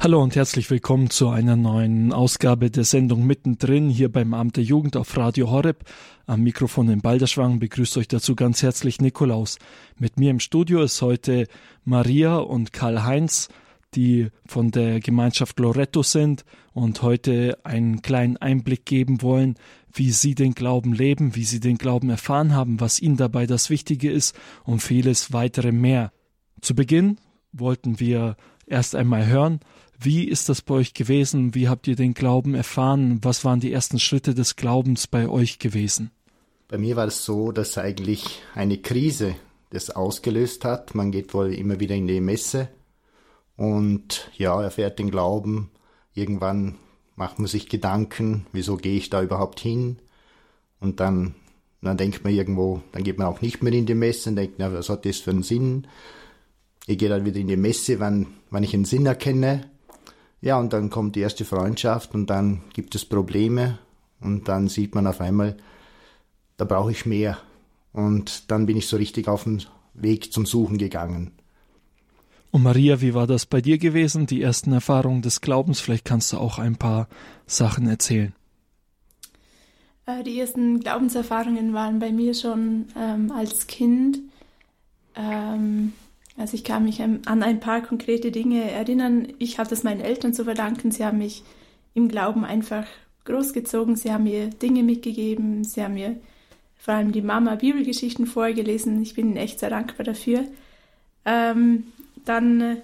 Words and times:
Hallo 0.00 0.22
und 0.22 0.36
herzlich 0.36 0.70
willkommen 0.70 1.10
zu 1.10 1.28
einer 1.28 1.56
neuen 1.56 2.12
Ausgabe 2.12 2.70
der 2.70 2.84
Sendung 2.84 3.26
Mittendrin 3.26 3.88
hier 3.88 4.08
beim 4.08 4.32
Amt 4.32 4.56
der 4.56 4.62
Jugend 4.62 4.96
auf 4.96 5.16
Radio 5.16 5.50
Horeb. 5.50 5.82
Am 6.24 6.42
Mikrofon 6.42 6.88
in 6.88 7.00
Balderschwang 7.00 7.58
begrüßt 7.58 7.96
euch 7.98 8.06
dazu 8.06 8.36
ganz 8.36 8.62
herzlich 8.62 9.00
Nikolaus. 9.00 9.58
Mit 9.98 10.16
mir 10.16 10.30
im 10.30 10.38
Studio 10.38 10.82
ist 10.82 11.02
heute 11.02 11.48
Maria 11.82 12.36
und 12.36 12.72
Karl-Heinz, 12.72 13.48
die 13.96 14.28
von 14.46 14.70
der 14.70 15.00
Gemeinschaft 15.00 15.58
Loretto 15.58 16.04
sind 16.04 16.44
und 16.74 17.02
heute 17.02 17.58
einen 17.64 18.00
kleinen 18.00 18.36
Einblick 18.36 18.86
geben 18.86 19.20
wollen, 19.20 19.56
wie 19.92 20.12
sie 20.12 20.36
den 20.36 20.54
Glauben 20.54 20.92
leben, 20.92 21.34
wie 21.34 21.44
sie 21.44 21.58
den 21.58 21.76
Glauben 21.76 22.08
erfahren 22.08 22.54
haben, 22.54 22.78
was 22.78 23.00
ihnen 23.00 23.16
dabei 23.16 23.48
das 23.48 23.68
Wichtige 23.68 24.12
ist 24.12 24.38
und 24.62 24.80
vieles 24.80 25.32
weitere 25.32 25.72
mehr. 25.72 26.12
Zu 26.60 26.76
Beginn 26.76 27.18
wollten 27.52 27.98
wir 27.98 28.36
erst 28.68 28.94
einmal 28.94 29.26
hören, 29.26 29.58
wie 30.00 30.24
ist 30.24 30.48
das 30.48 30.62
bei 30.62 30.74
euch 30.74 30.94
gewesen? 30.94 31.54
Wie 31.54 31.68
habt 31.68 31.88
ihr 31.88 31.96
den 31.96 32.14
Glauben 32.14 32.54
erfahren? 32.54 33.18
Was 33.22 33.44
waren 33.44 33.60
die 33.60 33.72
ersten 33.72 33.98
Schritte 33.98 34.34
des 34.34 34.56
Glaubens 34.56 35.06
bei 35.06 35.28
euch 35.28 35.58
gewesen? 35.58 36.10
Bei 36.68 36.78
mir 36.78 36.96
war 36.96 37.06
es 37.06 37.24
so, 37.24 37.50
dass 37.50 37.78
eigentlich 37.78 38.42
eine 38.54 38.78
Krise 38.78 39.34
das 39.70 39.90
ausgelöst 39.90 40.64
hat. 40.64 40.94
Man 40.94 41.10
geht 41.10 41.34
wohl 41.34 41.52
immer 41.52 41.80
wieder 41.80 41.96
in 41.96 42.06
die 42.06 42.20
Messe 42.20 42.68
und 43.56 44.30
ja, 44.36 44.62
erfährt 44.62 44.98
den 44.98 45.10
Glauben. 45.10 45.70
Irgendwann 46.14 46.76
macht 47.16 47.38
man 47.38 47.48
sich 47.48 47.68
Gedanken, 47.68 48.46
wieso 48.52 48.76
gehe 48.76 48.96
ich 48.96 49.10
da 49.10 49.22
überhaupt 49.22 49.58
hin? 49.58 49.98
Und 50.78 51.00
dann, 51.00 51.34
dann 51.82 51.96
denkt 51.96 52.22
man 52.22 52.32
irgendwo, 52.32 52.82
dann 52.92 53.02
geht 53.02 53.18
man 53.18 53.26
auch 53.26 53.40
nicht 53.40 53.62
mehr 53.62 53.72
in 53.72 53.86
die 53.86 53.94
Messe 53.94 54.30
und 54.30 54.36
denkt, 54.36 54.54
na, 54.58 54.72
was 54.72 54.88
hat 54.88 55.04
das 55.04 55.18
für 55.18 55.30
einen 55.30 55.42
Sinn? 55.42 55.88
Ich 56.86 56.98
gehe 56.98 57.08
dann 57.08 57.24
wieder 57.24 57.40
in 57.40 57.48
die 57.48 57.56
Messe, 57.56 57.98
wann, 57.98 58.28
wann 58.50 58.62
ich 58.62 58.74
einen 58.74 58.84
Sinn 58.84 59.06
erkenne. 59.06 59.68
Ja, 60.40 60.58
und 60.58 60.72
dann 60.72 60.90
kommt 60.90 61.16
die 61.16 61.20
erste 61.20 61.44
Freundschaft 61.44 62.14
und 62.14 62.28
dann 62.30 62.62
gibt 62.72 62.94
es 62.94 63.04
Probleme 63.04 63.78
und 64.20 64.48
dann 64.48 64.68
sieht 64.68 64.94
man 64.94 65.06
auf 65.06 65.20
einmal, 65.20 65.56
da 66.56 66.64
brauche 66.64 66.92
ich 66.92 67.06
mehr. 67.06 67.38
Und 67.92 68.50
dann 68.50 68.66
bin 68.66 68.76
ich 68.76 68.86
so 68.86 68.96
richtig 68.96 69.28
auf 69.28 69.44
den 69.44 69.62
Weg 69.94 70.32
zum 70.32 70.46
Suchen 70.46 70.78
gegangen. 70.78 71.32
Und 72.50 72.62
Maria, 72.62 73.00
wie 73.00 73.14
war 73.14 73.26
das 73.26 73.46
bei 73.46 73.60
dir 73.60 73.78
gewesen, 73.78 74.26
die 74.26 74.40
ersten 74.40 74.72
Erfahrungen 74.72 75.22
des 75.22 75.40
Glaubens? 75.40 75.80
Vielleicht 75.80 76.04
kannst 76.04 76.32
du 76.32 76.38
auch 76.38 76.58
ein 76.58 76.76
paar 76.76 77.08
Sachen 77.46 77.88
erzählen. 77.88 78.32
Äh, 80.06 80.22
die 80.22 80.40
ersten 80.40 80.80
Glaubenserfahrungen 80.80 81.74
waren 81.74 81.98
bei 81.98 82.10
mir 82.10 82.34
schon 82.34 82.86
ähm, 82.96 83.30
als 83.32 83.66
Kind. 83.66 84.20
Ähm, 85.14 85.92
also 86.38 86.54
ich 86.54 86.62
kann 86.62 86.84
mich 86.84 87.02
an 87.02 87.42
ein 87.42 87.58
paar 87.58 87.82
konkrete 87.82 88.30
Dinge 88.30 88.70
erinnern. 88.70 89.26
Ich 89.38 89.58
habe 89.58 89.68
das 89.68 89.82
meinen 89.82 90.00
Eltern 90.00 90.32
zu 90.32 90.44
verdanken. 90.44 90.92
Sie 90.92 91.04
haben 91.04 91.18
mich 91.18 91.42
im 91.94 92.08
Glauben 92.08 92.44
einfach 92.44 92.86
großgezogen. 93.24 93.96
Sie 93.96 94.12
haben 94.12 94.24
mir 94.24 94.46
Dinge 94.48 94.84
mitgegeben. 94.84 95.64
Sie 95.64 95.82
haben 95.82 95.94
mir 95.94 96.16
vor 96.78 96.94
allem 96.94 97.10
die 97.10 97.22
Mama 97.22 97.56
Bibelgeschichten 97.56 98.26
vorgelesen. 98.26 99.02
Ich 99.02 99.14
bin 99.14 99.36
echt 99.36 99.58
sehr 99.58 99.70
dankbar 99.70 100.04
dafür. 100.04 100.44
Ähm, 101.24 101.88
dann, 102.24 102.60
äh, 102.60 102.76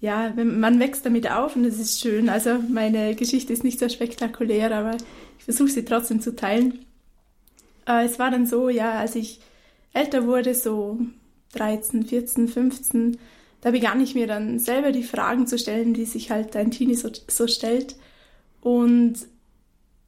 ja, 0.00 0.32
man 0.34 0.80
wächst 0.80 1.04
damit 1.04 1.30
auf 1.30 1.56
und 1.56 1.66
es 1.66 1.78
ist 1.78 2.00
schön. 2.00 2.30
Also 2.30 2.58
meine 2.70 3.14
Geschichte 3.14 3.52
ist 3.52 3.64
nicht 3.64 3.78
so 3.78 3.88
spektakulär, 3.90 4.74
aber 4.74 4.96
ich 5.38 5.44
versuche 5.44 5.68
sie 5.68 5.84
trotzdem 5.84 6.22
zu 6.22 6.34
teilen. 6.34 6.86
Äh, 7.86 8.06
es 8.06 8.18
war 8.18 8.30
dann 8.30 8.46
so, 8.46 8.70
ja, 8.70 8.92
als 8.92 9.14
ich 9.14 9.40
älter 9.92 10.26
wurde, 10.26 10.54
so 10.54 10.98
13, 11.54 12.04
14, 12.04 12.48
15, 12.48 13.18
da 13.60 13.70
begann 13.70 14.00
ich 14.00 14.14
mir 14.14 14.26
dann 14.26 14.58
selber 14.58 14.92
die 14.92 15.02
Fragen 15.02 15.46
zu 15.46 15.58
stellen, 15.58 15.94
die 15.94 16.04
sich 16.04 16.30
halt 16.30 16.54
ein 16.56 16.70
Teenie 16.70 16.94
so, 16.94 17.10
so 17.26 17.46
stellt. 17.46 17.96
Und 18.60 19.16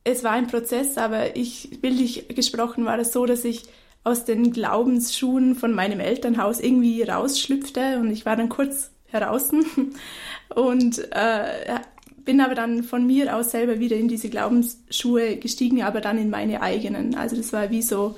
es 0.05 0.24
war 0.24 0.33
ein 0.33 0.46
Prozess, 0.46 0.96
aber 0.96 1.36
ich, 1.36 1.80
bildlich 1.80 2.28
gesprochen 2.28 2.84
war 2.84 2.98
es 2.98 3.12
so, 3.12 3.27
dass 3.27 3.44
ich 3.44 3.64
aus 4.02 4.24
den 4.24 4.52
Glaubensschuhen 4.52 5.55
von 5.56 5.73
meinem 5.73 6.00
Elternhaus 6.00 6.61
irgendwie 6.61 7.02
rausschlüpfte 7.02 7.98
und 7.98 8.11
ich 8.11 8.24
war 8.24 8.36
dann 8.36 8.48
kurz 8.48 8.90
heraus 9.08 9.50
und 10.55 10.98
äh, 11.12 11.80
bin 12.24 12.40
aber 12.40 12.55
dann 12.55 12.83
von 12.83 13.06
mir 13.06 13.36
aus 13.36 13.50
selber 13.50 13.79
wieder 13.79 13.96
in 13.96 14.08
diese 14.08 14.29
Glaubensschuhe 14.29 15.36
gestiegen, 15.36 15.83
aber 15.83 16.00
dann 16.00 16.17
in 16.17 16.30
meine 16.30 16.62
eigenen. 16.62 17.14
Also 17.14 17.36
das 17.36 17.52
war 17.52 17.70
wie 17.70 17.83
so 17.83 18.17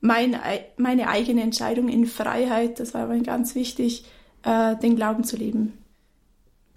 mein, 0.00 0.36
meine 0.76 1.08
eigene 1.08 1.42
Entscheidung 1.42 1.88
in 1.88 2.06
Freiheit, 2.06 2.80
das 2.80 2.94
war 2.94 3.02
aber 3.02 3.18
ganz 3.18 3.54
wichtig, 3.54 4.04
äh, 4.42 4.76
den 4.76 4.96
Glauben 4.96 5.24
zu 5.24 5.36
leben. 5.36 5.72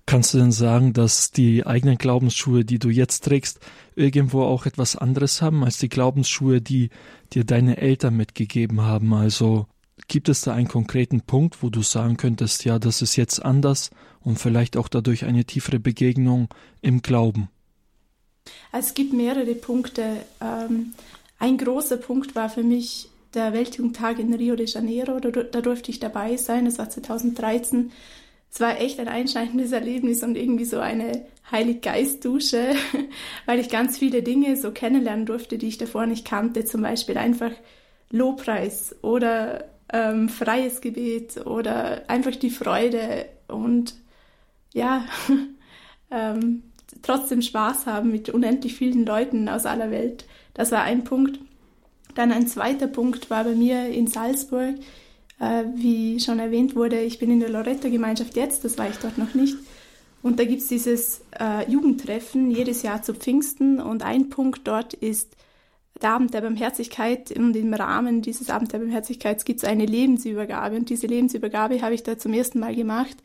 Kannst 0.06 0.34
du 0.34 0.40
denn 0.40 0.52
sagen, 0.52 0.94
dass 0.94 1.30
die 1.30 1.68
eigenen 1.68 2.00
Glaubensschuhe, 2.00 2.66
die 2.66 2.80
du 2.80 2.90
jetzt 2.90 3.26
trägst, 3.26 3.60
irgendwo 3.96 4.42
auch 4.42 4.66
etwas 4.66 4.96
anderes 4.96 5.42
haben 5.44 5.64
als 5.64 5.78
die 5.78 5.90
Glaubensschuhe, 5.90 6.62
die 6.62 6.90
dir 7.32 7.44
deine 7.44 7.78
Eltern 7.78 8.18
mitgegeben 8.18 8.82
haben? 8.82 9.14
Also 9.14 9.68
gibt 10.08 10.28
es 10.28 10.42
da 10.42 10.56
einen 10.56 10.68
konkreten 10.68 11.22
Punkt, 11.22 11.62
wo 11.62 11.70
du 11.70 11.84
sagen 11.84 12.18
könntest, 12.18 12.66
ja, 12.66 12.80
das 12.80 13.04
ist 13.04 13.18
jetzt 13.18 13.46
anders 13.46 13.92
und 14.22 14.40
vielleicht 14.40 14.78
auch 14.78 14.88
dadurch 14.88 15.26
eine 15.26 15.46
tiefere 15.46 15.80
Begegnung 15.80 16.48
im 16.82 17.04
Glauben? 17.04 17.50
Es 18.72 18.96
gibt 18.96 19.14
mehrere 19.14 19.54
Punkte. 19.54 20.18
Ähm, 20.42 20.94
ein 21.38 21.60
großer 21.60 21.98
Punkt 21.98 22.36
war 22.36 22.50
für 22.50 22.64
mich 22.64 23.09
der 23.34 23.54
Weltjugendtag 23.54 24.20
in 24.20 24.34
Rio 24.34 24.56
de 24.56 24.66
Janeiro. 24.68 25.20
Da, 25.20 25.30
da 25.30 25.62
durfte 25.62 25.92
ich 25.92 26.00
dabei 26.00 26.38
sein. 26.38 26.66
Das 26.66 26.80
war 26.80 26.90
2013. 26.90 27.92
Es 28.52 28.60
war 28.60 28.80
echt 28.80 29.00
ein 29.00 29.08
einschneidendes 29.08 29.72
Erlebnis 29.72 30.24
und 30.24 30.36
irgendwie 30.36 30.66
so 30.66 30.80
eine 30.80 31.26
Heiliggeistdusche, 31.52 32.74
weil 33.46 33.60
ich 33.60 33.70
ganz 33.70 33.98
viele 33.98 34.24
Dinge 34.24 34.56
so 34.56 34.72
kennenlernen 34.72 35.26
durfte, 35.26 35.58
die 35.58 35.68
ich 35.68 35.78
davor 35.78 36.06
nicht 36.06 36.26
kannte. 36.26 36.66
Zum 36.66 36.82
Beispiel 36.82 37.18
einfach 37.18 37.52
Lobpreis 38.10 38.96
oder 39.04 39.66
ähm, 39.92 40.30
freies 40.30 40.82
Gebet 40.82 41.46
oder 41.46 42.10
einfach 42.10 42.36
die 42.36 42.50
Freude 42.50 43.26
und 43.48 43.96
ja, 44.74 45.06
ähm, 46.12 46.64
trotzdem 47.02 47.42
Spaß 47.42 47.86
haben 47.86 48.12
mit 48.12 48.30
unendlich 48.30 48.76
vielen 48.76 49.06
Leuten 49.06 49.50
aus 49.50 49.66
aller 49.66 49.92
Welt. 49.92 50.26
Das 50.54 50.72
war 50.72 50.84
ein 50.84 51.04
Punkt. 51.04 51.40
Dann 52.16 52.32
ein 52.32 52.48
zweiter 52.48 52.88
Punkt 52.88 53.30
war 53.30 53.44
bei 53.44 53.56
mir 53.56 53.88
in 53.88 54.08
Salzburg, 54.08 54.76
äh, 55.40 55.64
wie 55.76 56.20
schon 56.20 56.40
erwähnt 56.40 56.76
wurde, 56.76 57.02
ich 57.02 57.20
bin 57.20 57.32
in 57.32 57.40
der 57.40 57.50
Loretto-Gemeinschaft 57.50 58.36
jetzt, 58.36 58.66
das 58.66 58.78
war 58.78 58.90
ich 58.90 58.98
dort 58.98 59.18
noch 59.18 59.34
nicht. 59.34 59.56
Und 60.22 60.40
da 60.40 60.46
gibt 60.46 60.62
es 60.62 60.68
dieses 60.68 61.22
äh, 61.40 61.70
Jugendtreffen 61.70 62.52
jedes 62.52 62.82
Jahr 62.82 63.02
zu 63.02 63.14
Pfingsten. 63.14 63.80
Und 63.80 64.04
ein 64.04 64.30
Punkt 64.30 64.68
dort 64.68 64.94
ist 64.94 65.36
der 66.02 66.12
Abend 66.12 66.34
der 66.34 66.42
Barmherzigkeit. 66.42 67.32
Und 67.32 67.56
im 67.56 67.74
Rahmen 67.74 68.22
dieses 68.22 68.50
Abend 68.50 68.74
der 68.74 68.80
Barmherzigkeit 68.80 69.44
gibt 69.46 69.64
es 69.64 69.70
eine 69.70 69.86
Lebensübergabe. 69.86 70.76
Und 70.76 70.90
diese 70.90 71.08
Lebensübergabe 71.08 71.82
habe 71.82 71.96
ich 71.96 72.04
da 72.04 72.18
zum 72.18 72.34
ersten 72.34 72.60
Mal 72.60 72.76
gemacht. 72.76 73.18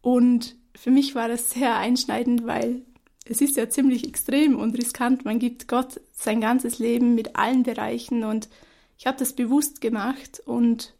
Und 0.00 0.56
für 0.74 0.90
mich 0.90 1.14
war 1.14 1.28
das 1.28 1.50
sehr 1.50 1.76
einschneidend, 1.76 2.46
weil 2.46 2.82
es 3.28 3.40
ist 3.40 3.56
ja 3.56 3.68
ziemlich 3.68 4.06
extrem 4.06 4.58
und 4.58 4.76
riskant. 4.76 5.24
Man 5.24 5.38
gibt 5.38 5.68
Gott 5.68 6.00
sein 6.12 6.40
ganzes 6.40 6.78
Leben 6.78 7.14
mit 7.14 7.36
allen 7.36 7.62
Bereichen 7.62 8.24
und 8.24 8.48
ich 8.98 9.06
habe 9.06 9.18
das 9.18 9.34
bewusst 9.34 9.80
gemacht 9.80 10.40
und 10.44 10.94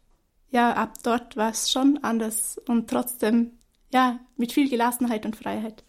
ja, 0.51 0.73
ab 0.73 0.93
dort 1.03 1.35
war 1.35 1.51
es 1.51 1.71
schon 1.71 1.99
anders 2.03 2.59
und 2.67 2.89
trotzdem, 2.89 3.51
ja, 3.91 4.19
mit 4.37 4.51
viel 4.53 4.69
Gelassenheit 4.69 5.25
und 5.25 5.35
Freiheit. 5.35 5.83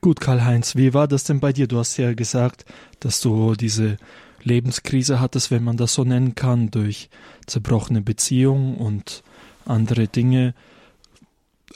Gut, 0.00 0.20
Karl-Heinz, 0.20 0.76
wie 0.76 0.92
war 0.92 1.08
das 1.08 1.24
denn 1.24 1.40
bei 1.40 1.52
dir? 1.52 1.66
Du 1.66 1.78
hast 1.78 1.96
ja 1.96 2.12
gesagt, 2.12 2.66
dass 3.00 3.20
du 3.20 3.54
diese 3.54 3.96
Lebenskrise 4.42 5.18
hattest, 5.18 5.50
wenn 5.50 5.64
man 5.64 5.78
das 5.78 5.94
so 5.94 6.04
nennen 6.04 6.34
kann, 6.34 6.70
durch 6.70 7.08
zerbrochene 7.46 8.02
Beziehungen 8.02 8.76
und 8.76 9.22
andere 9.64 10.06
Dinge. 10.06 10.54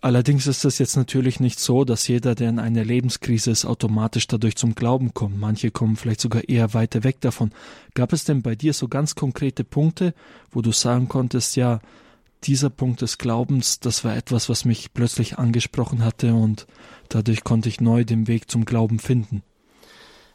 Allerdings 0.01 0.47
ist 0.47 0.65
es 0.65 0.79
jetzt 0.79 0.97
natürlich 0.97 1.41
nicht 1.41 1.59
so, 1.59 1.85
dass 1.85 2.07
jeder, 2.07 2.37
der 2.37 2.51
in 2.51 2.61
einer 2.61 2.85
Lebenskrise 2.85 3.51
ist, 3.51 3.65
automatisch 3.65 4.29
dadurch 4.29 4.55
zum 4.55 4.77
Glauben 4.77 5.13
kommt. 5.13 5.39
Manche 5.39 5.73
kommen 5.73 5.97
vielleicht 5.97 6.21
sogar 6.21 6.49
eher 6.49 6.73
weiter 6.73 7.03
weg 7.03 7.21
davon. 7.21 7.51
Gab 7.95 8.13
es 8.13 8.25
denn 8.25 8.43
bei 8.43 8.55
dir 8.55 8.73
so 8.75 8.87
ganz 8.87 9.17
konkrete 9.17 9.65
Punkte, 9.65 10.15
wo 10.53 10.63
du 10.63 10.71
sagen 10.71 11.09
konntest, 11.09 11.57
ja, 11.57 11.81
dieser 12.45 12.71
Punkt 12.71 13.03
des 13.03 13.19
Glaubens, 13.19 13.81
das 13.81 14.05
war 14.05 14.17
etwas, 14.17 14.49
was 14.49 14.65
mich 14.65 14.95
plötzlich 14.95 15.39
angesprochen 15.39 16.05
hatte 16.05 16.35
und 16.35 16.69
dadurch 17.09 17.43
konnte 17.43 17.69
ich 17.69 17.81
neu 17.81 18.05
den 18.05 18.29
Weg 18.29 18.49
zum 18.49 18.65
Glauben 18.65 19.01
finden? 19.01 19.43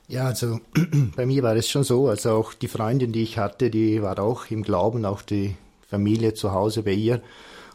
Ja, 0.09 0.25
also 0.25 0.59
bei 1.15 1.25
mir 1.25 1.43
war 1.43 1.55
es 1.55 1.69
schon 1.69 1.85
so, 1.85 2.09
also 2.09 2.31
auch 2.31 2.53
die 2.53 2.67
Freundin, 2.67 3.13
die 3.13 3.23
ich 3.23 3.37
hatte, 3.37 3.69
die 3.69 4.01
war 4.01 4.19
auch 4.19 4.47
im 4.51 4.63
Glauben, 4.63 5.05
auch 5.05 5.21
die 5.21 5.55
Familie 5.87 6.33
zu 6.33 6.51
Hause 6.51 6.83
bei 6.83 6.91
ihr. 6.91 7.21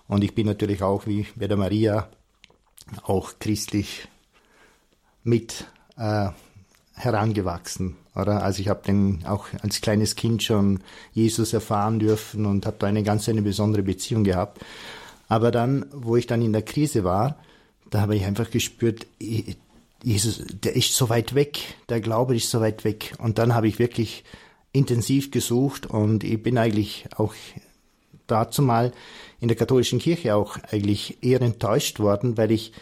Und 0.09 0.25
ich 0.25 0.35
bin 0.35 0.47
natürlich 0.47 0.83
auch, 0.83 1.07
wie 1.07 1.27
bei 1.37 1.47
der 1.47 1.57
Maria, 1.57 2.09
auch 3.05 3.35
christlich 3.39 4.09
mit 5.23 5.67
äh, 5.99 6.31
herangewachsen. 6.95 7.97
Oder? 8.17 8.43
Also 8.43 8.61
ich 8.61 8.69
habe 8.69 8.83
den 8.85 9.25
auch 9.27 9.47
als 9.63 9.81
kleines 9.81 10.17
Kind 10.17 10.43
schon 10.43 10.81
Jesus 11.13 11.53
erfahren 11.53 11.99
dürfen 11.99 12.47
und 12.47 12.67
habe 12.67 12.77
da 12.79 12.87
eine 12.87 13.03
ganz 13.03 13.29
eine 13.29 13.43
besondere 13.43 13.83
Beziehung 13.83 14.25
gehabt. 14.25 14.65
Aber 15.29 15.51
dann, 15.51 15.87
wo 15.93 16.17
ich 16.17 16.27
dann 16.27 16.43
in 16.43 16.53
der 16.53 16.63
Krise 16.63 17.05
war, 17.05 17.37
da 17.91 18.01
habe 18.01 18.17
ich 18.17 18.25
einfach 18.25 18.51
gespürt, 18.51 19.07
Jesus, 20.03 20.43
der 20.63 20.75
ist 20.75 20.95
so 20.95 21.09
weit 21.09 21.35
weg, 21.35 21.59
der 21.89 22.01
Glaube 22.01 22.35
ist 22.35 22.51
so 22.51 22.61
weit 22.61 22.85
weg. 22.85 23.15
Und 23.19 23.39
dann 23.39 23.55
habe 23.55 23.69
ich 23.69 23.79
wirklich 23.79 24.25
intensiv 24.73 25.31
gesucht 25.31 25.87
und 25.87 26.25
ich 26.25 26.43
bin 26.43 26.59
eigentlich 26.59 27.07
auch 27.17 27.35
dazu 28.29 28.63
mal 28.63 28.93
in 29.41 29.49
der 29.49 29.57
katholischen 29.57 29.99
Kirche 29.99 30.37
auch 30.37 30.57
eigentlich 30.71 31.19
eher 31.23 31.43
enttäuscht 31.43 31.99
worden, 31.99 32.37
weil 32.37 32.53
ich, 32.53 32.73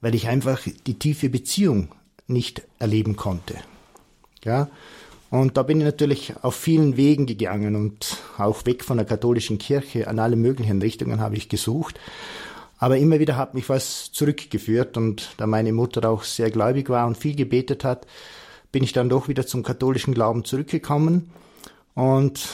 weil 0.00 0.14
ich 0.14 0.28
einfach 0.28 0.60
die 0.86 0.98
tiefe 0.98 1.28
Beziehung 1.28 1.88
nicht 2.26 2.62
erleben 2.78 3.16
konnte. 3.16 3.54
Ja, 4.44 4.68
und 5.30 5.56
da 5.56 5.62
bin 5.62 5.78
ich 5.78 5.84
natürlich 5.84 6.32
auf 6.42 6.54
vielen 6.54 6.96
Wegen 6.96 7.26
gegangen 7.26 7.76
und 7.76 8.16
auch 8.38 8.64
weg 8.64 8.82
von 8.82 8.96
der 8.96 9.06
katholischen 9.06 9.58
Kirche 9.58 10.08
an 10.08 10.18
alle 10.18 10.36
möglichen 10.36 10.80
Richtungen 10.80 11.20
habe 11.20 11.36
ich 11.36 11.48
gesucht. 11.48 12.00
Aber 12.78 12.96
immer 12.96 13.18
wieder 13.18 13.36
hat 13.36 13.54
mich 13.54 13.68
was 13.68 14.12
zurückgeführt 14.12 14.96
und 14.96 15.30
da 15.36 15.46
meine 15.46 15.72
Mutter 15.72 16.08
auch 16.08 16.22
sehr 16.22 16.50
gläubig 16.50 16.88
war 16.88 17.06
und 17.06 17.18
viel 17.18 17.34
gebetet 17.34 17.84
hat, 17.84 18.06
bin 18.70 18.84
ich 18.84 18.92
dann 18.92 19.08
doch 19.08 19.28
wieder 19.28 19.46
zum 19.46 19.62
katholischen 19.62 20.14
Glauben 20.14 20.44
zurückgekommen. 20.44 21.30
Und, 21.94 22.48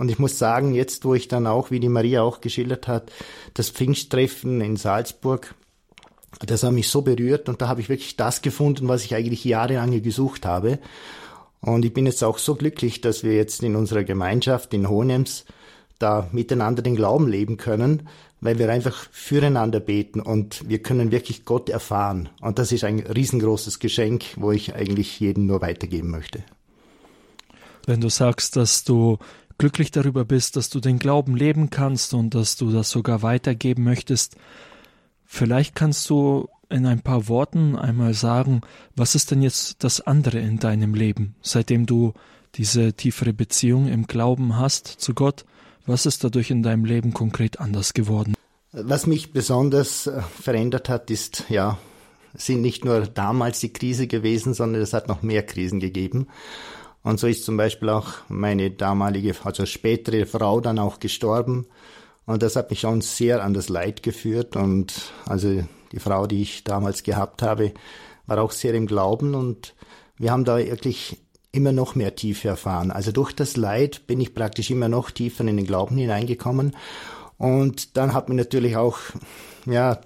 und 0.00 0.10
ich 0.10 0.18
muss 0.18 0.38
sagen, 0.38 0.72
jetzt, 0.72 1.04
wo 1.04 1.14
ich 1.14 1.28
dann 1.28 1.46
auch, 1.46 1.70
wie 1.70 1.78
die 1.78 1.90
Maria 1.90 2.22
auch 2.22 2.40
geschildert 2.40 2.88
hat, 2.88 3.12
das 3.52 3.68
Pfingsttreffen 3.68 4.62
in 4.62 4.76
Salzburg, 4.76 5.54
das 6.40 6.62
hat 6.62 6.72
mich 6.72 6.88
so 6.88 7.02
berührt 7.02 7.50
und 7.50 7.60
da 7.60 7.68
habe 7.68 7.82
ich 7.82 7.90
wirklich 7.90 8.16
das 8.16 8.40
gefunden, 8.40 8.88
was 8.88 9.04
ich 9.04 9.14
eigentlich 9.14 9.44
jahrelang 9.44 10.02
gesucht 10.02 10.46
habe. 10.46 10.78
Und 11.60 11.84
ich 11.84 11.92
bin 11.92 12.06
jetzt 12.06 12.24
auch 12.24 12.38
so 12.38 12.54
glücklich, 12.54 13.02
dass 13.02 13.24
wir 13.24 13.34
jetzt 13.34 13.62
in 13.62 13.76
unserer 13.76 14.02
Gemeinschaft 14.02 14.72
in 14.72 14.88
Hohenems 14.88 15.44
da 15.98 16.30
miteinander 16.32 16.80
den 16.80 16.96
Glauben 16.96 17.28
leben 17.28 17.58
können, 17.58 18.08
weil 18.40 18.58
wir 18.58 18.70
einfach 18.70 19.06
füreinander 19.12 19.80
beten 19.80 20.20
und 20.20 20.66
wir 20.66 20.78
können 20.78 21.12
wirklich 21.12 21.44
Gott 21.44 21.68
erfahren. 21.68 22.30
Und 22.40 22.58
das 22.58 22.72
ist 22.72 22.84
ein 22.84 23.00
riesengroßes 23.00 23.80
Geschenk, 23.80 24.24
wo 24.36 24.50
ich 24.50 24.74
eigentlich 24.74 25.20
jedem 25.20 25.44
nur 25.44 25.60
weitergeben 25.60 26.10
möchte. 26.10 26.42
Wenn 27.84 28.00
du 28.00 28.08
sagst, 28.08 28.56
dass 28.56 28.84
du 28.84 29.18
glücklich 29.60 29.90
darüber 29.90 30.24
bist, 30.24 30.56
dass 30.56 30.70
du 30.70 30.80
den 30.80 30.98
Glauben 30.98 31.36
leben 31.36 31.68
kannst 31.68 32.14
und 32.14 32.34
dass 32.34 32.56
du 32.56 32.72
das 32.72 32.88
sogar 32.88 33.20
weitergeben 33.20 33.84
möchtest, 33.84 34.36
vielleicht 35.26 35.74
kannst 35.74 36.08
du 36.08 36.48
in 36.70 36.86
ein 36.86 37.02
paar 37.02 37.28
Worten 37.28 37.76
einmal 37.76 38.14
sagen, 38.14 38.62
was 38.96 39.14
ist 39.14 39.30
denn 39.30 39.42
jetzt 39.42 39.84
das 39.84 40.00
andere 40.00 40.38
in 40.38 40.58
deinem 40.58 40.94
Leben, 40.94 41.34
seitdem 41.42 41.84
du 41.84 42.14
diese 42.54 42.94
tiefere 42.94 43.34
Beziehung 43.34 43.86
im 43.86 44.06
Glauben 44.06 44.56
hast 44.56 44.86
zu 44.86 45.12
Gott? 45.12 45.44
Was 45.84 46.06
ist 46.06 46.24
dadurch 46.24 46.50
in 46.50 46.62
deinem 46.62 46.86
Leben 46.86 47.12
konkret 47.12 47.60
anders 47.60 47.92
geworden? 47.92 48.34
Was 48.72 49.06
mich 49.06 49.32
besonders 49.32 50.06
äh, 50.06 50.22
verändert 50.22 50.88
hat, 50.88 51.10
ist, 51.10 51.44
ja, 51.50 51.76
sind 52.32 52.62
nicht 52.62 52.86
nur 52.86 53.00
damals 53.00 53.60
die 53.60 53.74
Krise 53.74 54.06
gewesen, 54.06 54.54
sondern 54.54 54.80
es 54.80 54.94
hat 54.94 55.06
noch 55.06 55.20
mehr 55.20 55.44
Krisen 55.44 55.80
gegeben. 55.80 56.28
Und 57.02 57.18
so 57.18 57.26
ist 57.26 57.44
zum 57.44 57.56
Beispiel 57.56 57.88
auch 57.88 58.08
meine 58.28 58.70
damalige, 58.70 59.34
also 59.44 59.64
spätere 59.66 60.26
Frau 60.26 60.60
dann 60.60 60.78
auch 60.78 61.00
gestorben. 61.00 61.66
Und 62.26 62.42
das 62.42 62.56
hat 62.56 62.70
mich 62.70 62.80
schon 62.80 63.00
sehr 63.00 63.42
an 63.42 63.54
das 63.54 63.68
Leid 63.68 64.02
geführt. 64.02 64.54
Und 64.54 65.12
also 65.26 65.64
die 65.92 65.98
Frau, 65.98 66.26
die 66.26 66.42
ich 66.42 66.64
damals 66.64 67.02
gehabt 67.02 67.42
habe, 67.42 67.72
war 68.26 68.38
auch 68.38 68.52
sehr 68.52 68.74
im 68.74 68.86
Glauben. 68.86 69.34
Und 69.34 69.74
wir 70.18 70.30
haben 70.30 70.44
da 70.44 70.58
wirklich 70.58 71.18
immer 71.52 71.72
noch 71.72 71.94
mehr 71.94 72.14
Tiefe 72.14 72.48
erfahren. 72.48 72.90
Also 72.90 73.12
durch 73.12 73.32
das 73.32 73.56
Leid 73.56 74.06
bin 74.06 74.20
ich 74.20 74.34
praktisch 74.34 74.70
immer 74.70 74.88
noch 74.88 75.10
tiefer 75.10 75.44
in 75.44 75.56
den 75.56 75.66
Glauben 75.66 75.96
hineingekommen. 75.96 76.76
Und 77.38 77.96
dann 77.96 78.12
hat 78.12 78.28
mich 78.28 78.36
natürlich 78.36 78.76
auch, 78.76 78.98
ja, 79.64 80.00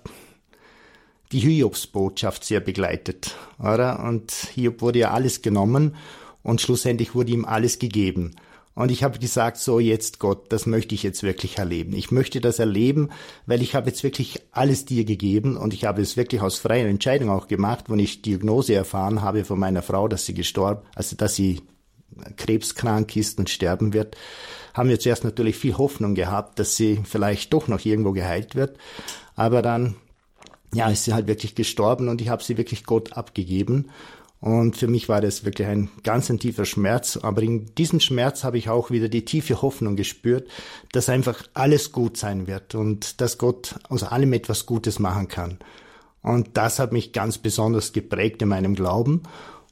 die 1.32 1.40
Hiobsbotschaft 1.40 2.44
sehr 2.44 2.60
begleitet, 2.60 3.34
oder? 3.58 4.04
Und 4.04 4.30
Hiob 4.30 4.80
wurde 4.80 5.00
ja 5.00 5.10
alles 5.10 5.42
genommen 5.42 5.96
und 6.44 6.60
schlussendlich 6.60 7.16
wurde 7.16 7.32
ihm 7.32 7.44
alles 7.44 7.80
gegeben. 7.80 8.36
Und 8.76 8.90
ich 8.90 9.04
habe 9.04 9.18
gesagt, 9.20 9.56
so 9.56 9.78
jetzt 9.78 10.18
Gott, 10.18 10.52
das 10.52 10.66
möchte 10.66 10.96
ich 10.96 11.04
jetzt 11.04 11.22
wirklich 11.22 11.58
erleben. 11.58 11.94
Ich 11.94 12.10
möchte 12.10 12.40
das 12.40 12.58
erleben, 12.58 13.10
weil 13.46 13.62
ich 13.62 13.74
habe 13.74 13.88
jetzt 13.88 14.02
wirklich 14.02 14.42
alles 14.50 14.84
dir 14.84 15.04
gegeben 15.04 15.56
und 15.56 15.72
ich 15.74 15.84
habe 15.84 16.02
es 16.02 16.16
wirklich 16.16 16.40
aus 16.40 16.58
freier 16.58 16.88
Entscheidung 16.88 17.30
auch 17.30 17.46
gemacht, 17.46 17.84
wenn 17.88 18.00
ich 18.00 18.22
Diagnose 18.22 18.74
erfahren 18.74 19.22
habe 19.22 19.44
von 19.44 19.60
meiner 19.60 19.82
Frau, 19.82 20.08
dass 20.08 20.26
sie 20.26 20.34
gestorben, 20.34 20.82
also 20.96 21.14
dass 21.16 21.36
sie 21.36 21.62
krebskrank 22.36 23.16
ist 23.16 23.38
und 23.38 23.48
sterben 23.48 23.92
wird, 23.92 24.16
haben 24.72 24.88
wir 24.88 24.98
zuerst 24.98 25.24
natürlich 25.24 25.56
viel 25.56 25.78
Hoffnung 25.78 26.16
gehabt, 26.16 26.58
dass 26.58 26.76
sie 26.76 27.00
vielleicht 27.04 27.52
doch 27.52 27.68
noch 27.68 27.84
irgendwo 27.84 28.12
geheilt 28.12 28.56
wird. 28.56 28.76
Aber 29.36 29.62
dann, 29.62 29.94
ja, 30.72 30.88
ist 30.88 31.04
sie 31.04 31.14
halt 31.14 31.28
wirklich 31.28 31.54
gestorben 31.54 32.08
und 32.08 32.20
ich 32.20 32.28
habe 32.28 32.42
sie 32.42 32.56
wirklich 32.58 32.84
Gott 32.84 33.12
abgegeben. 33.12 33.90
Und 34.44 34.76
für 34.76 34.88
mich 34.88 35.08
war 35.08 35.22
das 35.22 35.46
wirklich 35.46 35.66
ein 35.66 35.88
ganz 36.02 36.28
ein 36.28 36.38
tiefer 36.38 36.66
Schmerz. 36.66 37.16
Aber 37.16 37.40
in 37.40 37.74
diesem 37.76 37.98
Schmerz 37.98 38.44
habe 38.44 38.58
ich 38.58 38.68
auch 38.68 38.90
wieder 38.90 39.08
die 39.08 39.24
tiefe 39.24 39.62
Hoffnung 39.62 39.96
gespürt, 39.96 40.50
dass 40.92 41.08
einfach 41.08 41.44
alles 41.54 41.92
gut 41.92 42.18
sein 42.18 42.46
wird 42.46 42.74
und 42.74 43.22
dass 43.22 43.38
Gott 43.38 43.76
aus 43.88 44.02
allem 44.02 44.34
etwas 44.34 44.66
Gutes 44.66 44.98
machen 44.98 45.28
kann. 45.28 45.60
Und 46.20 46.58
das 46.58 46.78
hat 46.78 46.92
mich 46.92 47.12
ganz 47.12 47.38
besonders 47.38 47.94
geprägt 47.94 48.42
in 48.42 48.48
meinem 48.48 48.74
Glauben. 48.74 49.22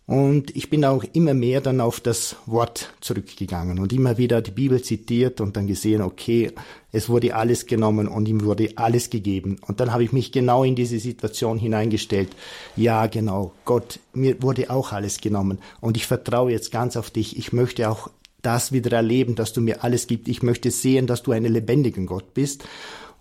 Und 0.06 0.54
ich 0.56 0.68
bin 0.68 0.84
auch 0.84 1.04
immer 1.12 1.32
mehr 1.32 1.60
dann 1.60 1.80
auf 1.80 2.00
das 2.00 2.36
Wort 2.46 2.92
zurückgegangen 3.00 3.78
und 3.78 3.92
immer 3.92 4.18
wieder 4.18 4.42
die 4.42 4.50
Bibel 4.50 4.82
zitiert 4.82 5.40
und 5.40 5.56
dann 5.56 5.68
gesehen, 5.68 6.02
okay, 6.02 6.50
es 6.90 7.08
wurde 7.08 7.36
alles 7.36 7.66
genommen 7.66 8.08
und 8.08 8.26
ihm 8.26 8.44
wurde 8.44 8.70
alles 8.76 9.10
gegeben. 9.10 9.58
Und 9.66 9.78
dann 9.78 9.92
habe 9.92 10.02
ich 10.02 10.12
mich 10.12 10.32
genau 10.32 10.64
in 10.64 10.74
diese 10.74 10.98
Situation 10.98 11.56
hineingestellt. 11.56 12.30
Ja, 12.76 13.06
genau, 13.06 13.52
Gott, 13.64 14.00
mir 14.12 14.42
wurde 14.42 14.70
auch 14.70 14.92
alles 14.92 15.20
genommen 15.20 15.58
und 15.80 15.96
ich 15.96 16.06
vertraue 16.06 16.50
jetzt 16.50 16.72
ganz 16.72 16.96
auf 16.96 17.10
dich. 17.10 17.38
Ich 17.38 17.52
möchte 17.52 17.88
auch 17.88 18.10
das 18.42 18.72
wieder 18.72 18.96
erleben, 18.96 19.36
dass 19.36 19.52
du 19.52 19.60
mir 19.60 19.84
alles 19.84 20.08
gibst. 20.08 20.28
Ich 20.28 20.42
möchte 20.42 20.70
sehen, 20.70 21.06
dass 21.06 21.22
du 21.22 21.30
ein 21.30 21.44
lebendiger 21.44 22.02
Gott 22.02 22.34
bist. 22.34 22.64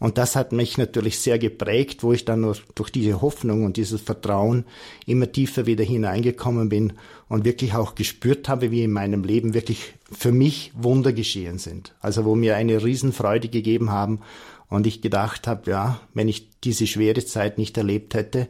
Und 0.02 0.18
das 0.18 0.36
hat 0.36 0.52
mich 0.52 0.80
natürlich 0.80 1.20
sehr 1.20 1.38
geprägt, 1.38 2.02
wo 2.02 2.12
ich 2.12 2.26
dann 2.26 2.56
durch 2.74 2.90
diese 2.90 3.22
Hoffnung 3.22 3.64
und 3.64 3.78
dieses 3.78 4.02
Vertrauen 4.02 4.66
immer 5.06 5.32
tiefer 5.32 5.68
wieder 5.68 5.84
hineingekommen 5.84 6.70
bin 6.70 6.94
und 7.30 7.46
wirklich 7.46 7.76
auch 7.76 7.94
gespürt 7.94 8.50
habe, 8.50 8.72
wie 8.72 8.82
in 8.84 8.92
meinem 8.92 9.24
Leben 9.24 9.54
wirklich 9.54 9.94
für 10.12 10.32
mich 10.32 10.72
Wunder 10.74 11.14
geschehen 11.14 11.60
sind. 11.60 11.94
Also 12.00 12.26
wo 12.26 12.34
mir 12.34 12.56
eine 12.56 12.84
Riesenfreude 12.84 13.48
gegeben 13.48 13.92
haben 13.92 14.22
und 14.70 14.88
ich 14.88 15.02
gedacht 15.02 15.46
habe, 15.46 15.70
ja, 15.70 16.02
wenn 16.16 16.28
ich 16.28 16.50
diese 16.62 16.88
schwere 16.88 17.24
Zeit 17.24 17.60
nicht 17.60 17.78
erlebt 17.78 18.16
hätte, 18.16 18.48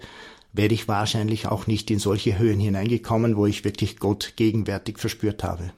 wäre 0.54 0.74
ich 0.74 0.88
wahrscheinlich 0.88 1.48
auch 1.48 1.68
nicht 1.68 1.92
in 1.92 2.00
solche 2.00 2.40
Höhen 2.40 2.62
hineingekommen, 2.62 3.36
wo 3.36 3.46
ich 3.46 3.66
wirklich 3.66 4.00
Gott 4.00 4.36
gegenwärtig 4.38 5.00
verspürt 5.00 5.44
habe. 5.44 5.74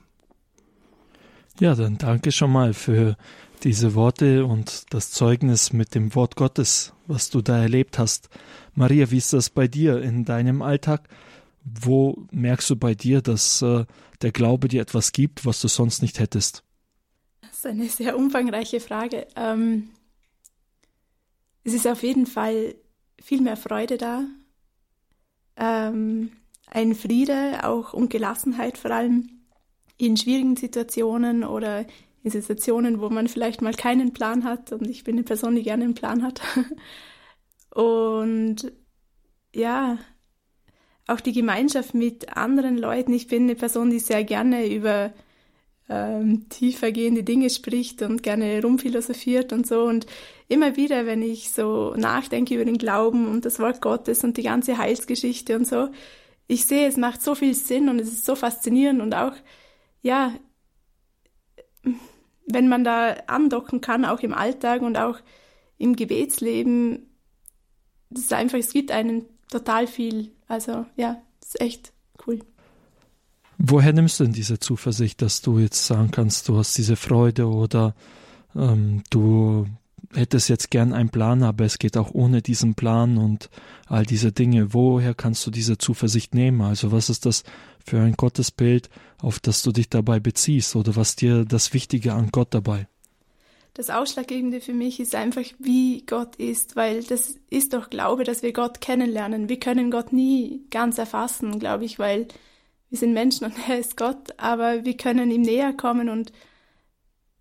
Ja, 1.59 1.75
dann 1.75 1.97
danke 1.97 2.31
schon 2.31 2.51
mal 2.51 2.73
für 2.73 3.15
diese 3.63 3.95
Worte 3.95 4.45
und 4.45 4.85
das 4.93 5.11
Zeugnis 5.11 5.71
mit 5.71 5.95
dem 5.95 6.15
Wort 6.15 6.35
Gottes, 6.35 6.93
was 7.07 7.29
du 7.29 7.41
da 7.41 7.61
erlebt 7.61 7.99
hast. 7.99 8.29
Maria, 8.73 9.11
wie 9.11 9.17
ist 9.17 9.33
das 9.33 9.49
bei 9.49 9.67
dir 9.67 10.01
in 10.01 10.25
deinem 10.25 10.61
Alltag? 10.61 11.07
Wo 11.63 12.25
merkst 12.31 12.69
du 12.71 12.75
bei 12.75 12.95
dir, 12.95 13.21
dass 13.21 13.61
äh, 13.61 13.85
der 14.21 14.31
Glaube 14.31 14.67
dir 14.67 14.81
etwas 14.81 15.11
gibt, 15.11 15.45
was 15.45 15.61
du 15.61 15.67
sonst 15.67 16.01
nicht 16.01 16.19
hättest? 16.19 16.63
Das 17.41 17.51
ist 17.51 17.65
eine 17.67 17.87
sehr 17.87 18.17
umfangreiche 18.17 18.79
Frage. 18.79 19.27
Ähm, 19.35 19.89
es 21.63 21.73
ist 21.73 21.87
auf 21.87 22.03
jeden 22.03 22.25
Fall 22.25 22.75
viel 23.21 23.41
mehr 23.41 23.55
Freude 23.55 23.97
da, 23.97 24.25
ähm, 25.55 26.31
ein 26.67 26.95
Friede 26.95 27.63
auch 27.63 27.93
und 27.93 28.09
Gelassenheit 28.09 28.77
vor 28.77 28.91
allem 28.91 29.42
in 29.97 30.17
schwierigen 30.17 30.55
Situationen 30.55 31.43
oder 31.43 31.85
in 32.23 32.31
Situationen, 32.31 33.01
wo 33.01 33.09
man 33.09 33.27
vielleicht 33.27 33.61
mal 33.61 33.73
keinen 33.73 34.13
Plan 34.13 34.43
hat 34.43 34.71
und 34.71 34.87
ich 34.87 35.03
bin 35.03 35.15
eine 35.15 35.23
Person, 35.23 35.55
die 35.55 35.63
gerne 35.63 35.83
einen 35.83 35.93
Plan 35.93 36.23
hat. 36.23 36.41
und 37.69 38.71
ja, 39.53 39.97
auch 41.07 41.19
die 41.19 41.33
Gemeinschaft 41.33 41.93
mit 41.93 42.35
anderen 42.35 42.77
Leuten. 42.77 43.13
Ich 43.13 43.27
bin 43.27 43.43
eine 43.43 43.55
Person, 43.55 43.89
die 43.89 43.99
sehr 43.99 44.23
gerne 44.23 44.67
über 44.67 45.11
ähm, 45.89 46.47
tiefergehende 46.49 47.23
Dinge 47.23 47.49
spricht 47.49 48.01
und 48.01 48.23
gerne 48.23 48.61
rumphilosophiert 48.61 49.51
und 49.51 49.67
so. 49.67 49.83
Und 49.83 50.05
immer 50.47 50.77
wieder, 50.77 51.05
wenn 51.05 51.21
ich 51.21 51.51
so 51.51 51.93
nachdenke 51.97 52.55
über 52.55 52.65
den 52.65 52.77
Glauben 52.77 53.27
und 53.27 53.43
das 53.45 53.59
Wort 53.59 53.81
Gottes 53.81 54.23
und 54.23 54.37
die 54.37 54.43
ganze 54.43 54.77
Heilsgeschichte 54.77 55.55
und 55.57 55.67
so, 55.67 55.89
ich 56.47 56.65
sehe, 56.65 56.87
es 56.87 56.97
macht 56.97 57.21
so 57.21 57.35
viel 57.35 57.53
Sinn 57.53 57.89
und 57.89 57.99
es 57.99 58.07
ist 58.07 58.25
so 58.25 58.35
faszinierend 58.35 59.01
und 59.01 59.13
auch, 59.13 59.33
ja, 60.03 60.33
wenn 62.45 62.69
man 62.69 62.83
da 62.83 63.13
andocken 63.27 63.81
kann, 63.81 64.05
auch 64.05 64.19
im 64.19 64.33
Alltag 64.33 64.81
und 64.81 64.97
auch 64.97 65.17
im 65.77 65.95
Gebetsleben, 65.95 67.07
das 68.09 68.25
ist 68.25 68.33
einfach, 68.33 68.59
es 68.59 68.73
gibt 68.73 68.91
einen 68.91 69.25
total 69.49 69.87
viel. 69.87 70.31
Also 70.47 70.85
ja, 70.95 71.21
das 71.39 71.49
ist 71.49 71.61
echt 71.61 71.93
cool. 72.27 72.39
Woher 73.57 73.93
nimmst 73.93 74.19
du 74.19 74.25
denn 74.25 74.33
diese 74.33 74.59
Zuversicht, 74.59 75.21
dass 75.21 75.41
du 75.41 75.57
jetzt 75.57 75.85
sagen 75.85 76.11
kannst, 76.11 76.49
du 76.49 76.57
hast 76.57 76.77
diese 76.77 76.95
Freude 76.95 77.47
oder 77.47 77.95
ähm, 78.55 79.03
du 79.09 79.67
hättest 80.13 80.49
jetzt 80.49 80.71
gern 80.71 80.93
einen 80.93 81.09
Plan, 81.09 81.43
aber 81.43 81.65
es 81.65 81.79
geht 81.79 81.97
auch 81.97 82.11
ohne 82.13 82.41
diesen 82.41 82.75
Plan 82.75 83.17
und 83.17 83.49
all 83.87 84.05
diese 84.05 84.31
Dinge. 84.31 84.73
Woher 84.73 85.13
kannst 85.13 85.45
du 85.45 85.51
diese 85.51 85.77
Zuversicht 85.77 86.33
nehmen? 86.33 86.61
Also 86.61 86.91
was 86.91 87.09
ist 87.09 87.25
das 87.25 87.43
für 87.85 87.99
ein 87.99 88.13
Gottesbild, 88.13 88.89
auf 89.19 89.39
das 89.39 89.63
du 89.63 89.71
dich 89.71 89.89
dabei 89.89 90.19
beziehst 90.19 90.75
oder 90.75 90.95
was 90.95 91.15
dir 91.15 91.45
das 91.45 91.73
Wichtige 91.73 92.13
an 92.13 92.29
Gott 92.31 92.53
dabei? 92.53 92.87
Das 93.75 93.89
Ausschlaggebende 93.89 94.61
für 94.61 94.73
mich 94.73 94.99
ist 94.99 95.15
einfach, 95.15 95.45
wie 95.57 96.05
Gott 96.05 96.35
ist, 96.35 96.75
weil 96.75 97.03
das 97.03 97.39
ist 97.49 97.73
doch 97.73 97.89
Glaube, 97.89 98.23
dass 98.23 98.43
wir 98.43 98.53
Gott 98.53 98.81
kennenlernen. 98.81 99.49
Wir 99.49 99.59
können 99.59 99.89
Gott 99.89 100.13
nie 100.13 100.61
ganz 100.69 100.99
erfassen, 100.99 101.57
glaube 101.57 101.85
ich, 101.85 101.97
weil 101.97 102.27
wir 102.89 102.99
sind 102.99 103.13
Menschen 103.13 103.45
und 103.45 103.55
er 103.67 103.79
ist 103.79 103.97
Gott, 103.97 104.37
aber 104.37 104.85
wir 104.85 104.95
können 104.95 105.31
ihm 105.31 105.41
näher 105.41 105.73
kommen 105.73 106.09
und 106.09 106.31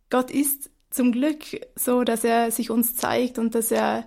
Gott 0.08 0.30
ist 0.30 0.70
zum 0.92 1.10
Glück 1.10 1.38
so, 1.74 2.04
dass 2.04 2.22
er 2.22 2.50
sich 2.50 2.70
uns 2.70 2.94
zeigt 2.94 3.38
und 3.38 3.54
dass 3.54 3.70
er, 3.70 4.06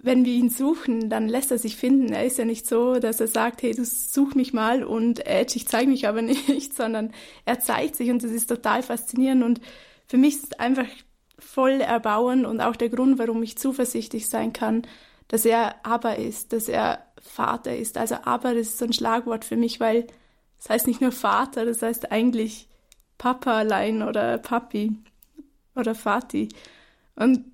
wenn 0.00 0.24
wir 0.24 0.32
ihn 0.32 0.50
suchen, 0.50 1.10
dann 1.10 1.28
lässt 1.28 1.50
er 1.50 1.58
sich 1.58 1.76
finden. 1.76 2.12
Er 2.12 2.24
ist 2.24 2.38
ja 2.38 2.44
nicht 2.44 2.66
so, 2.66 3.00
dass 3.00 3.20
er 3.20 3.26
sagt, 3.26 3.62
hey, 3.62 3.74
du 3.74 3.84
such 3.84 4.34
mich 4.34 4.52
mal 4.52 4.84
und 4.84 5.26
Edge, 5.26 5.56
ich 5.56 5.66
zeige 5.66 5.90
mich 5.90 6.06
aber 6.06 6.22
nicht, 6.22 6.74
sondern 6.74 7.12
er 7.44 7.58
zeigt 7.58 7.96
sich 7.96 8.10
und 8.10 8.22
das 8.22 8.30
ist 8.30 8.46
total 8.46 8.82
faszinierend 8.82 9.42
und 9.42 9.60
für 10.06 10.16
mich 10.16 10.36
ist 10.36 10.44
es 10.44 10.58
einfach 10.60 10.86
voll 11.38 11.80
erbauend 11.80 12.46
und 12.46 12.60
auch 12.60 12.76
der 12.76 12.88
Grund, 12.88 13.18
warum 13.18 13.42
ich 13.42 13.58
zuversichtlich 13.58 14.28
sein 14.28 14.52
kann, 14.52 14.82
dass 15.26 15.44
er 15.44 15.84
aber 15.84 16.16
ist, 16.16 16.52
dass 16.52 16.68
er 16.68 17.04
Vater 17.20 17.76
ist. 17.76 17.98
Also 17.98 18.16
aber, 18.24 18.54
das 18.54 18.68
ist 18.68 18.78
so 18.78 18.84
ein 18.84 18.92
Schlagwort 18.92 19.44
für 19.44 19.56
mich, 19.56 19.80
weil 19.80 20.06
das 20.58 20.70
heißt 20.70 20.86
nicht 20.86 21.00
nur 21.00 21.12
Vater, 21.12 21.64
das 21.64 21.82
heißt 21.82 22.12
eigentlich 22.12 22.68
Papa 23.18 23.58
allein 23.58 24.02
oder 24.02 24.38
Papi 24.38 24.96
oder 25.78 25.94
Vati. 25.94 26.48
Und 27.16 27.44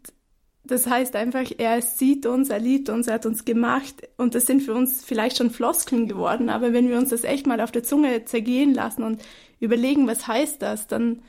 das 0.64 0.87
heißt 0.87 1.14
einfach, 1.14 1.45
er 1.59 1.83
sieht 1.83 2.25
uns, 2.25 2.49
er 2.49 2.59
liebt 2.59 2.88
uns, 2.88 3.07
er 3.07 3.14
hat 3.14 3.26
uns 3.26 3.45
gemacht 3.45 4.02
und 4.16 4.35
das 4.35 4.47
sind 4.47 4.62
für 4.62 4.75
uns 4.75 5.04
vielleicht 5.04 5.37
schon 5.37 5.50
Floskeln 5.50 6.09
geworden, 6.09 6.49
aber 6.49 6.73
wenn 6.73 6.88
wir 6.88 6.97
uns 6.97 7.11
das 7.11 7.25
echt 7.25 7.47
mal 7.47 7.61
auf 7.61 7.71
der 7.71 7.83
Zunge 7.83 8.25
zergehen 8.25 8.73
lassen 8.73 9.02
und 9.02 9.23
überlegen, 9.61 10.07
was 10.07 10.26
heißt 10.26 10.62
das, 10.62 10.87
dann, 10.87 11.21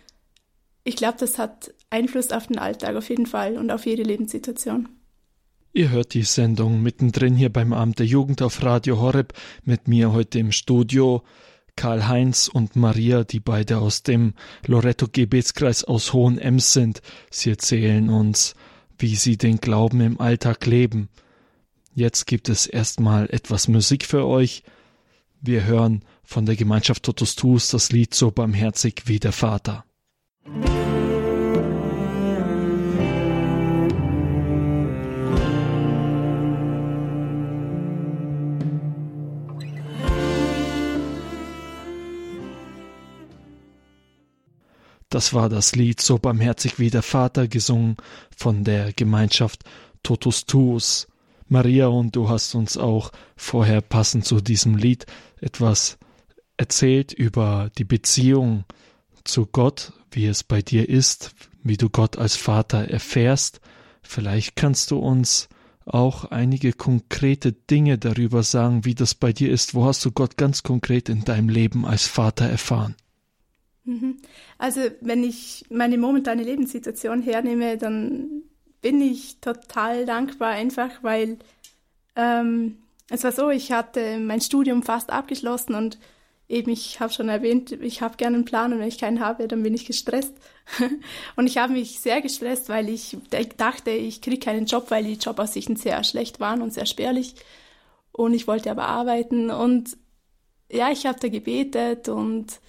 ich 0.86 0.96
glaube, 0.96 1.18
das 1.20 1.38
hat 1.38 1.74
Einfluss 1.90 2.32
auf 2.32 2.48
den 2.48 2.58
Alltag 2.58 2.96
auf 2.96 3.10
jeden 3.10 3.26
Fall 3.26 3.58
und 3.58 3.72
auf 3.72 3.86
jede 3.86 4.04
Lebenssituation. 4.04 4.88
Ihr 5.74 5.90
hört 5.90 6.14
die 6.14 6.24
Sendung 6.24 6.82
mittendrin 6.82 7.36
hier 7.36 7.52
beim 7.52 7.74
Abend 7.74 8.00
der 8.00 8.06
Jugend 8.06 8.42
auf 8.42 8.64
Radio 8.64 9.02
Horeb 9.02 9.34
mit 9.66 9.90
mir 9.90 10.14
heute 10.14 10.40
im 10.40 10.54
Studio 10.54 11.24
Karl-Heinz 11.76 12.48
und 12.48 12.76
Maria, 12.76 13.24
die 13.24 13.40
beide 13.40 13.80
aus 13.80 14.04
dem 14.04 14.34
Loretto-Gebetskreis 14.66 15.84
aus 15.84 16.14
Hohenems 16.14 16.74
sind. 16.74 17.02
Sie 17.30 17.50
erzählen 17.50 18.10
uns, 18.10 18.56
wie 18.98 19.16
sie 19.16 19.38
den 19.38 19.58
Glauben 19.58 20.02
im 20.02 20.20
Alltag 20.20 20.66
leben. 20.66 21.10
Jetzt 21.94 22.28
gibt 22.28 22.50
es 22.50 22.66
erstmal 22.68 23.30
etwas 23.30 23.68
Musik 23.68 24.06
für 24.06 24.26
euch. 24.26 24.64
Wir 25.42 25.66
hören 25.66 26.04
von 26.24 26.46
der 26.46 26.56
Gemeinschaft 26.56 27.04
Totus 27.04 27.36
Tus 27.36 27.70
das 27.70 27.92
Lied 27.92 28.14
So 28.14 28.32
barmherzig 28.32 29.04
wie 29.06 29.20
der 29.20 29.32
Vater. 29.32 29.86
Das 45.16 45.34
war 45.34 45.48
das 45.48 45.78
Lied 45.78 46.02
So 46.02 46.18
barmherzig 46.18 46.78
wie 46.78 46.90
der 46.90 47.02
Vater 47.02 47.48
gesungen 47.48 47.96
von 48.36 48.66
der 48.66 48.92
Gemeinschaft 48.92 49.64
Totus 50.04 50.46
Tuus. 50.46 51.08
Maria, 51.48 51.88
und 51.88 52.18
du 52.18 52.28
hast 52.28 52.54
uns 52.54 52.76
auch 52.76 53.14
vorher 53.38 53.80
passend 53.80 54.26
zu 54.26 54.42
diesem 54.42 54.76
Lied 54.76 55.06
etwas 55.40 55.98
erzählt 56.58 57.14
über 57.14 57.72
die 57.78 57.86
Beziehung 57.86 58.66
zu 59.24 59.46
Gott, 59.46 59.94
wie 60.12 60.26
es 60.26 60.44
bei 60.44 60.62
dir 60.62 60.90
ist, 60.90 61.34
wie 61.64 61.78
du 61.78 61.90
Gott 61.90 62.18
als 62.18 62.36
Vater 62.36 62.90
erfährst. 62.90 63.62
Vielleicht 64.02 64.58
kannst 64.58 64.92
du 64.92 65.00
uns 65.00 65.48
auch 65.86 66.26
einige 66.26 66.74
konkrete 66.74 67.54
Dinge 67.54 67.98
darüber 67.98 68.44
sagen, 68.44 68.84
wie 68.84 68.96
das 68.96 69.16
bei 69.16 69.32
dir 69.32 69.50
ist. 69.50 69.76
Wo 69.76 69.86
hast 69.86 70.04
du 70.04 70.12
Gott 70.12 70.36
ganz 70.36 70.62
konkret 70.62 71.08
in 71.08 71.24
deinem 71.24 71.48
Leben 71.48 71.86
als 71.86 72.06
Vater 72.06 72.50
erfahren? 72.50 72.96
Mhm. 73.86 74.18
Also 74.58 74.82
wenn 75.02 75.24
ich 75.24 75.66
meine 75.70 75.98
momentane 75.98 76.44
Lebenssituation 76.44 77.22
hernehme, 77.22 77.78
dann 77.78 78.44
bin 78.82 79.02
ich 79.02 79.40
total 79.40 80.06
dankbar 80.06 80.50
einfach, 80.50 80.92
weil 81.02 81.38
ähm, 82.16 82.78
es 83.10 83.24
war 83.24 83.32
so, 83.32 83.50
ich 83.50 83.72
hatte 83.72 84.18
mein 84.20 84.42
Studium 84.42 84.84
fast 84.84 85.12
abgeschlossen 85.12 85.76
und 85.76 86.00
eben, 86.48 86.72
ich 86.72 87.00
habe 87.00 87.14
schon 87.14 87.30
erwähnt, 87.30 87.72
ich 87.72 88.02
habe 88.02 88.18
gerne 88.18 88.36
einen 88.38 88.46
Plan 88.46 88.74
und 88.74 88.80
wenn 88.80 88.88
ich 88.88 89.00
keinen 89.00 89.20
habe, 89.20 89.48
dann 89.48 89.64
bin 89.64 89.74
ich 89.74 89.86
gestresst. 89.86 90.34
und 91.36 91.48
ich 91.48 91.58
habe 91.58 91.74
mich 91.74 92.00
sehr 92.00 92.22
gestresst, 92.22 92.70
weil 92.70 92.90
ich 92.90 93.18
dachte, 93.58 93.92
ich 93.92 94.22
kriege 94.22 94.40
keinen 94.40 94.66
Job, 94.66 94.90
weil 94.90 95.04
die 95.04 95.14
Jobaussichten 95.14 95.76
sehr 95.76 96.04
schlecht 96.04 96.40
waren 96.40 96.62
und 96.62 96.74
sehr 96.74 96.86
spärlich. 96.86 97.36
Und 98.12 98.34
ich 98.34 98.48
wollte 98.48 98.72
aber 98.72 98.88
arbeiten 98.88 99.50
und 99.52 99.98
ja, 100.72 100.92
ich 100.92 101.06
habe 101.06 101.20
da 101.20 101.28
gebetet 101.28 102.10
und 102.10 102.60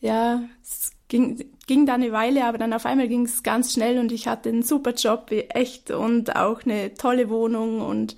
ja, 0.00 0.42
es 0.62 0.92
ging, 1.08 1.44
ging 1.66 1.86
da 1.86 1.94
eine 1.94 2.12
Weile, 2.12 2.44
aber 2.44 2.58
dann 2.58 2.72
auf 2.72 2.86
einmal 2.86 3.08
ging 3.08 3.24
es 3.24 3.42
ganz 3.42 3.72
schnell 3.72 3.98
und 3.98 4.12
ich 4.12 4.28
hatte 4.28 4.48
einen 4.48 4.62
super 4.62 4.92
Job, 4.94 5.30
echt, 5.30 5.90
und 5.90 6.36
auch 6.36 6.64
eine 6.64 6.94
tolle 6.94 7.28
Wohnung 7.28 7.80
und 7.80 8.16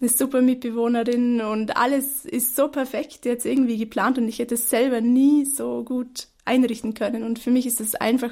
eine 0.00 0.10
super 0.10 0.42
Mitbewohnerin 0.42 1.40
und 1.40 1.76
alles 1.76 2.24
ist 2.24 2.56
so 2.56 2.68
perfekt 2.68 3.24
jetzt 3.24 3.46
irgendwie 3.46 3.78
geplant 3.78 4.18
und 4.18 4.28
ich 4.28 4.38
hätte 4.38 4.54
es 4.54 4.68
selber 4.68 5.00
nie 5.00 5.44
so 5.44 5.84
gut 5.84 6.28
einrichten 6.44 6.94
können. 6.94 7.22
Und 7.22 7.38
für 7.38 7.50
mich 7.50 7.66
ist 7.66 7.80
es 7.80 7.94
einfach 7.94 8.30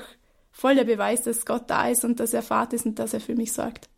voll 0.50 0.74
der 0.74 0.84
Beweis, 0.84 1.22
dass 1.22 1.46
Gott 1.46 1.64
da 1.68 1.88
ist 1.88 2.04
und 2.04 2.20
dass 2.20 2.34
er 2.34 2.42
Vater 2.42 2.74
ist 2.76 2.86
und 2.86 2.98
dass 2.98 3.14
er 3.14 3.20
für 3.20 3.34
mich 3.34 3.52
sorgt. 3.52 3.88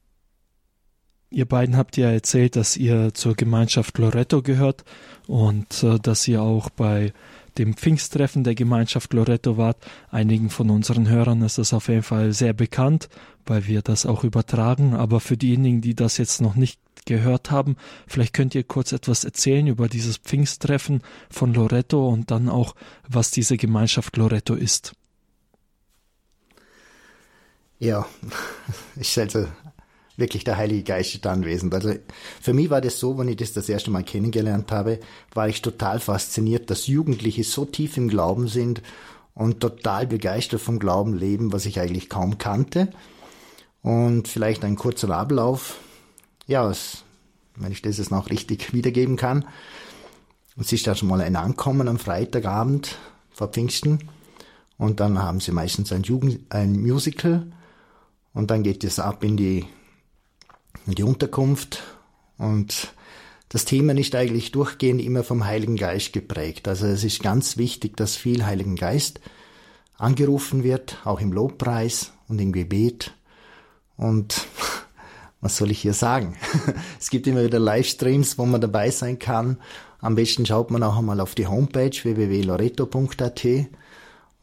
Ihr 1.31 1.47
beiden 1.47 1.77
habt 1.77 1.97
ja 1.97 2.11
erzählt, 2.13 2.55
dass 2.55 2.77
ihr 2.77 3.13
zur 3.13 3.35
Gemeinschaft 3.35 3.99
Loretto 3.99 4.41
gehört 4.41 4.85
und 5.27 5.83
äh, 5.83 5.99
dass 5.99 6.29
ihr 6.29 6.43
auch 6.43 6.71
bei 6.71 7.13
dem 7.59 7.75
Pfingsttreffen 7.75 8.45
der 8.45 8.55
Gemeinschaft 8.55 9.13
Loretto 9.13 9.57
wart. 9.57 9.85
Einigen 10.11 10.51
von 10.51 10.71
unseren 10.71 11.09
Hörern 11.09 11.43
ist 11.43 11.59
das 11.59 11.73
auf 11.73 11.89
jeden 11.89 12.03
Fall 12.03 12.33
sehr 12.33 12.53
bekannt, 12.53 13.09
weil 13.47 13.67
wir 13.67 13.83
das 13.83 14.07
auch 14.07 14.25
übertragen. 14.25 14.95
Aber 14.95 15.21
für 15.21 15.37
diejenigen, 15.37 15.81
die 15.81 15.95
das 15.95 16.19
jetzt 16.19 16.41
noch 16.41 16.55
nicht 16.55 16.81
gehört 17.07 17.51
haben, 17.51 17.77
vielleicht 18.07 18.33
könnt 18.33 18.55
ihr 18.55 18.65
kurz 18.65 18.93
etwas 18.93 19.25
erzählen 19.25 19.67
über 19.67 19.89
dieses 19.89 20.17
Pfingsttreffen 20.17 21.03
von 21.31 21.53
Loretto 21.55 22.09
und 22.09 22.31
dann 22.31 22.49
auch, 22.49 22.75
was 23.09 23.31
diese 23.31 23.57
Gemeinschaft 23.57 24.17
Loretto 24.17 24.55
ist. 24.55 24.93
Ja, 27.79 28.07
ich 28.97 29.19
also 29.19 29.47
wirklich 30.17 30.45
der 30.45 30.57
Heilige 30.57 30.85
Geist 30.85 31.15
ist 31.15 31.27
anwesend. 31.27 31.75
Also 31.75 31.95
für 32.41 32.53
mich 32.53 32.71
war 32.71 32.81
das 32.81 32.99
so, 32.99 33.19
wenn 33.19 33.29
ich 33.29 33.37
das 33.37 33.53
das 33.53 33.69
erste 33.69 33.91
Mal 33.91 34.05
kennengelernt 34.05 34.71
habe, 34.71 35.01
war 35.33 35.49
ich 35.49 35.63
total 35.63 36.01
fasziniert, 36.01 36.71
dass 36.71 36.87
Jugendliche 36.87 37.45
so 37.45 37.65
tief 37.65 37.97
im 37.97 38.09
Glauben 38.09 38.49
sind 38.49 38.83
und 39.35 39.61
total 39.61 40.07
begeistert 40.07 40.61
vom 40.61 40.79
Glauben 40.79 41.15
leben, 41.15 41.53
was 41.53 41.67
ich 41.67 41.81
eigentlich 41.81 42.09
kaum 42.09 42.39
kannte. 42.39 42.89
Und 43.83 44.29
vielleicht 44.29 44.65
ein 44.65 44.77
kurzer 44.77 45.11
Ablauf. 45.11 45.79
Ja, 46.47 46.71
es, 46.71 47.03
wenn 47.57 47.73
ich 47.73 47.83
das 47.83 47.99
jetzt 47.99 48.11
noch 48.11 48.31
richtig 48.31 48.73
wiedergeben 48.73 49.17
kann. 49.17 49.45
Es 50.59 50.73
ist 50.73 50.87
ja 50.87 50.95
schon 50.95 51.09
mal 51.09 51.21
ein 51.21 51.35
Ankommen 51.35 51.89
am 51.89 51.99
Freitagabend 51.99 52.97
vor 53.33 53.49
Pfingsten. 53.49 54.09
Und 54.79 55.01
dann 55.01 55.21
haben 55.21 55.41
sie 55.41 55.53
meistens 55.53 55.93
ein, 55.93 56.05
Jugend, 56.05 56.41
ein 56.51 56.81
Musical. 56.81 57.47
Und 58.33 58.51
dann 58.51 58.63
geht 58.63 58.85
es 58.85 58.99
ab 58.99 59.25
in 59.25 59.37
die 59.37 59.67
die 60.87 61.03
Unterkunft 61.03 61.83
und 62.39 62.93
das 63.49 63.65
Thema 63.65 63.97
ist 63.97 64.15
eigentlich 64.15 64.51
durchgehend 64.51 65.01
immer 65.01 65.23
vom 65.23 65.45
Heiligen 65.45 65.77
Geist 65.77 66.13
geprägt. 66.13 66.67
Also 66.67 66.87
es 66.87 67.05
ist 67.05 67.23
ganz 67.23 67.57
wichtig, 67.57 67.97
dass 67.97 68.17
viel 68.17 68.45
Heiligen 68.45 68.75
Geist 68.75 69.21
angerufen 69.97 70.65
wird, 70.65 70.99
auch 71.05 71.21
im 71.21 71.33
Lobpreis 71.33 72.13
und 72.29 72.41
im 72.41 72.53
Gebet. 72.53 73.13
Und 73.97 74.49
was 75.41 75.57
soll 75.57 75.71
ich 75.71 75.81
hier 75.81 75.95
sagen? 75.95 76.37
es 77.01 77.11
gibt 77.11 77.29
immer 77.29 77.45
wieder 77.45 77.61
Livestreams, 77.61 78.39
wo 78.39 78.45
man 78.45 78.61
dabei 78.61 78.91
sein 78.91 79.21
kann. 79.21 79.59
Am 80.01 80.17
besten 80.17 80.45
schaut 80.45 80.73
man 80.73 80.83
auch 80.83 80.99
einmal 80.99 81.21
auf 81.21 81.37
die 81.37 81.47
Homepage 81.47 81.93
www.loreto.at 81.93 83.47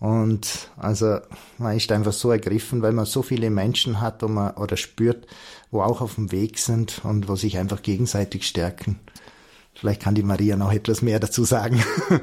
und 0.01 0.71
also 0.77 1.19
man 1.59 1.77
ist 1.77 1.91
einfach 1.91 2.11
so 2.11 2.31
ergriffen, 2.31 2.81
weil 2.81 2.91
man 2.91 3.05
so 3.05 3.21
viele 3.21 3.51
Menschen 3.51 4.01
hat 4.01 4.23
man, 4.23 4.55
oder 4.55 4.75
spürt, 4.75 5.27
wo 5.71 5.81
auch 5.81 6.01
auf 6.01 6.15
dem 6.15 6.31
Weg 6.31 6.59
sind 6.59 7.01
und 7.03 7.27
wo 7.27 7.35
sich 7.35 7.57
einfach 7.57 7.81
gegenseitig 7.81 8.45
stärken. 8.47 8.99
Vielleicht 9.73 10.01
kann 10.01 10.15
die 10.15 10.23
Maria 10.23 10.57
noch 10.57 10.71
etwas 10.71 11.01
mehr 11.01 11.19
dazu 11.19 11.43
sagen. 11.43 11.83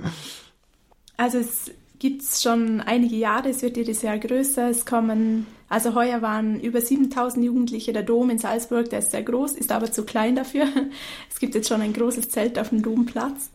Also 1.21 1.39
es 1.39 1.73
gibt 1.99 2.23
es 2.23 2.43
schon 2.43 2.81
einige 2.81 3.17
Jahre. 3.17 3.49
Es 3.49 3.63
wird 3.63 3.77
jedes 3.77 4.03
Jahr 4.03 4.19
größer. 4.19 4.71
Es 4.71 4.87
kommen, 4.87 5.49
also 5.69 5.97
heuer 5.97 6.23
waren 6.23 6.61
über 6.61 6.81
7000 6.81 7.45
Jugendliche. 7.45 7.93
Der 7.93 8.05
Dom 8.05 8.31
in 8.31 8.39
Salzburg, 8.39 8.89
der 8.91 9.01
ist 9.01 9.11
sehr 9.11 9.25
groß, 9.25 9.55
ist 9.55 9.73
aber 9.73 9.91
zu 9.91 10.05
klein 10.05 10.37
dafür. 10.37 10.67
Es 11.29 11.41
gibt 11.41 11.55
jetzt 11.55 11.69
schon 11.69 11.83
ein 11.83 11.93
großes 11.93 12.29
Zelt 12.29 12.59
auf 12.59 12.69
dem 12.71 12.83
Domplatz. 12.83 13.51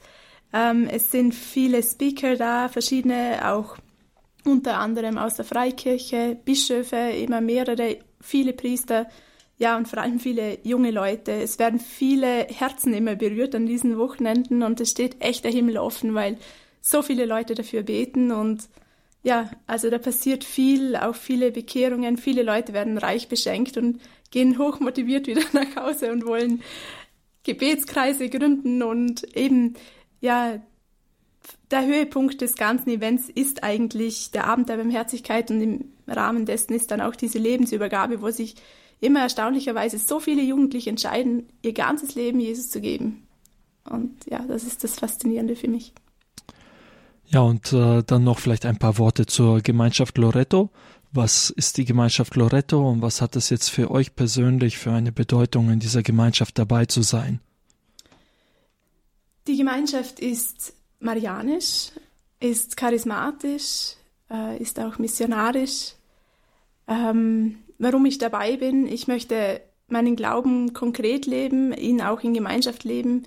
Ähm, 0.52 0.88
es 0.92 1.10
sind 1.10 1.34
viele 1.34 1.82
Speaker 1.82 2.36
da, 2.36 2.70
verschiedene, 2.70 3.50
auch 3.50 3.78
unter 4.46 4.78
anderem 4.78 5.18
aus 5.18 5.36
der 5.36 5.46
Freikirche, 5.46 6.38
Bischöfe, 6.44 6.98
immer 6.98 7.42
mehrere, 7.42 7.98
viele 8.22 8.54
Priester, 8.54 9.08
ja, 9.64 9.78
und 9.78 9.88
vor 9.88 10.00
allem 10.00 10.20
viele 10.20 10.58
junge 10.64 10.92
Leute. 10.92 11.32
Es 11.32 11.58
werden 11.58 11.80
viele 11.80 12.48
Herzen 12.50 12.94
immer 12.94 13.16
berührt 13.16 13.56
an 13.56 13.66
diesen 13.66 13.98
Wochenenden 13.98 14.62
und 14.62 14.82
es 14.82 14.92
steht 14.92 15.22
echt 15.22 15.46
der 15.46 15.54
Himmel 15.54 15.78
offen, 15.78 16.14
weil 16.14 16.38
so 16.82 17.02
viele 17.02 17.26
Leute 17.26 17.56
dafür 17.56 17.82
beten 17.84 18.34
und 18.34 18.68
ja, 19.24 19.50
also 19.66 19.90
da 19.90 20.00
passiert 20.00 20.44
viel, 20.44 20.98
auch 20.98 21.16
viele 21.16 21.50
Bekehrungen, 21.54 22.18
viele 22.18 22.44
Leute 22.44 22.74
werden 22.74 22.98
reich 22.98 23.30
beschenkt 23.30 23.78
und 23.78 24.02
gehen 24.32 24.58
hochmotiviert 24.58 25.28
wieder 25.28 25.44
nach 25.54 25.78
Hause 25.78 26.12
und 26.12 26.26
wollen 26.26 26.62
Gebetskreise 27.44 28.28
gründen 28.28 28.84
und 28.84 29.24
eben, 29.34 29.76
ja, 30.20 30.60
der 31.72 31.86
Höhepunkt 31.86 32.42
des 32.42 32.56
ganzen 32.56 32.90
Events 32.90 33.30
ist 33.30 33.64
eigentlich 33.64 34.32
der 34.32 34.44
Abend 34.44 34.68
der 34.68 34.76
Barmherzigkeit 34.76 35.50
und 35.52 35.62
im 35.62 35.94
Rahmen 36.06 36.46
dessen 36.46 36.74
ist 36.74 36.92
dann 36.92 37.00
auch 37.00 37.16
diese 37.16 37.40
Lebensübergabe, 37.40 38.22
wo 38.22 38.30
sich 38.30 38.56
immer 39.04 39.22
erstaunlicherweise 39.22 39.98
so 39.98 40.20
viele 40.20 40.42
Jugendliche 40.42 40.90
entscheiden, 40.90 41.48
ihr 41.62 41.74
ganzes 41.74 42.16
Leben 42.16 42.40
Jesus 42.40 42.70
zu 42.70 42.82
geben. 42.82 43.28
Und 43.90 44.26
ja, 44.30 44.40
das 44.48 44.64
ist 44.64 44.84
das 44.84 44.96
Faszinierende 44.96 45.56
für 45.56 45.68
mich. 45.68 45.94
Ja, 47.28 47.42
und 47.42 47.74
äh, 47.74 48.04
dann 48.04 48.24
noch 48.24 48.40
vielleicht 48.40 48.66
ein 48.66 48.78
paar 48.78 48.98
Worte 48.98 49.26
zur 49.26 49.62
Gemeinschaft 49.62 50.18
Loretto. 50.18 50.70
Was 51.12 51.50
ist 51.50 51.78
die 51.78 51.86
Gemeinschaft 51.86 52.36
Loretto 52.36 52.90
und 52.90 53.02
was 53.02 53.22
hat 53.22 53.36
es 53.36 53.50
jetzt 53.50 53.70
für 53.70 53.92
euch 53.92 54.16
persönlich 54.16 54.78
für 54.78 54.92
eine 54.92 55.12
Bedeutung, 55.12 55.70
in 55.70 55.80
dieser 55.80 56.02
Gemeinschaft 56.02 56.58
dabei 56.58 56.86
zu 56.86 57.02
sein? 57.02 57.40
Die 59.48 59.58
Gemeinschaft 59.58 60.20
ist 60.20 60.74
marianisch, 61.00 61.92
ist 62.40 62.78
charismatisch, 62.78 63.96
äh, 64.32 64.58
ist 64.58 64.80
auch 64.80 64.98
missionarisch. 64.98 65.94
Ähm, 66.88 67.63
warum 67.78 68.06
ich 68.06 68.18
dabei 68.18 68.58
bin, 68.58 68.88
ich 68.88 69.08
möchte 69.08 69.62
meinen 69.88 70.16
Glauben 70.16 70.74
konkret 70.74 71.26
leben, 71.26 71.74
ihn 71.74 72.02
auch 72.02 72.22
in 72.22 72.34
Gemeinschaft 72.34 72.84
leben 72.84 73.26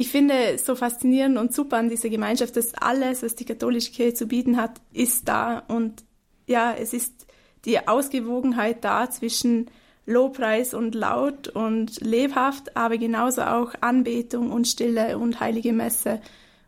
ich 0.00 0.10
finde 0.10 0.58
so 0.58 0.76
faszinierend 0.76 1.38
und 1.38 1.52
super 1.52 1.76
an 1.76 1.88
dieser 1.88 2.08
Gemeinschaft, 2.08 2.56
dass 2.56 2.72
alles, 2.72 3.24
was 3.24 3.34
die 3.34 3.44
katholische 3.44 3.90
Kirche 3.90 4.14
zu 4.14 4.26
bieten 4.28 4.56
hat, 4.56 4.80
ist 4.92 5.26
da. 5.26 5.64
Und 5.66 6.04
ja, 6.46 6.72
es 6.72 6.92
ist 6.92 7.26
die 7.64 7.88
Ausgewogenheit 7.88 8.84
da 8.84 9.10
zwischen 9.10 9.66
Lobpreis 10.06 10.72
und 10.72 10.94
laut 10.94 11.48
und 11.48 12.00
lebhaft, 12.00 12.76
aber 12.76 12.96
genauso 12.96 13.42
auch 13.42 13.74
Anbetung 13.80 14.52
und 14.52 14.68
Stille 14.68 15.18
und 15.18 15.40
heilige 15.40 15.72
Messe. 15.72 16.20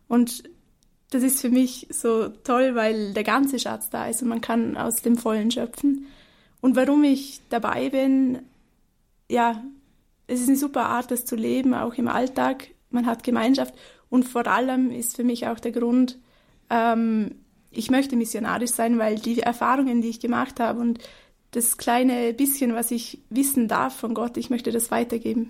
Und 0.09 0.43
das 1.11 1.23
ist 1.23 1.39
für 1.39 1.49
mich 1.49 1.87
so 1.89 2.27
toll, 2.27 2.75
weil 2.75 3.13
der 3.13 3.23
ganze 3.23 3.59
Schatz 3.59 3.89
da 3.89 4.07
ist 4.07 4.21
und 4.21 4.27
man 4.27 4.41
kann 4.41 4.75
aus 4.75 4.97
dem 4.97 5.15
Vollen 5.15 5.51
schöpfen. 5.51 6.07
Und 6.61 6.75
warum 6.75 7.03
ich 7.03 7.41
dabei 7.49 7.89
bin, 7.89 8.39
ja, 9.29 9.63
es 10.27 10.41
ist 10.41 10.47
eine 10.47 10.57
super 10.57 10.85
Art, 10.85 11.11
das 11.11 11.25
zu 11.25 11.35
leben, 11.35 11.73
auch 11.73 11.95
im 11.95 12.07
Alltag 12.07 12.69
man 12.89 13.05
hat 13.05 13.23
Gemeinschaft 13.23 13.73
und 14.09 14.23
vor 14.23 14.47
allem 14.47 14.91
ist 14.91 15.15
für 15.15 15.23
mich 15.23 15.47
auch 15.47 15.59
der 15.59 15.71
Grund, 15.71 16.17
ähm, 16.69 17.35
ich 17.71 17.89
möchte 17.89 18.15
missionarisch 18.15 18.71
sein, 18.71 18.99
weil 18.99 19.17
die 19.17 19.39
Erfahrungen, 19.39 20.01
die 20.01 20.09
ich 20.09 20.19
gemacht 20.19 20.59
habe 20.59 20.79
und 20.79 20.99
das 21.51 21.77
kleine 21.77 22.33
bisschen, 22.33 22.75
was 22.75 22.91
ich 22.91 23.19
wissen 23.29 23.67
darf 23.67 23.95
von 23.95 24.13
Gott, 24.13 24.37
ich 24.37 24.49
möchte 24.49 24.71
das 24.71 24.91
weitergeben. 24.91 25.49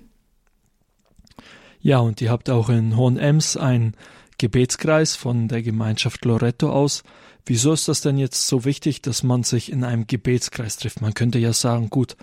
Ja, 1.82 2.00
und 2.00 2.22
ihr 2.22 2.30
habt 2.30 2.50
auch 2.50 2.70
in 2.70 2.96
Hohenems 2.96 3.58
einen 3.58 3.96
Gebetskreis 4.38 5.16
von 5.16 5.48
der 5.48 5.62
Gemeinschaft 5.62 6.26
Loretto 6.26 6.72
aus. 6.72 7.04
Wieso 7.46 7.74
ist 7.74 7.88
das 7.88 8.02
denn 8.02 8.18
jetzt 8.18 8.48
so 8.48 8.66
wichtig, 8.66 9.02
dass 9.02 9.24
man 9.24 9.44
sich 9.44 9.72
in 9.72 9.84
einem 9.84 10.08
Gebetskreis 10.08 10.78
trifft? 10.78 11.02
Man 11.02 11.14
könnte 11.14 11.40
ja 11.40 11.54
sagen, 11.54 11.90
gut, 11.90 12.16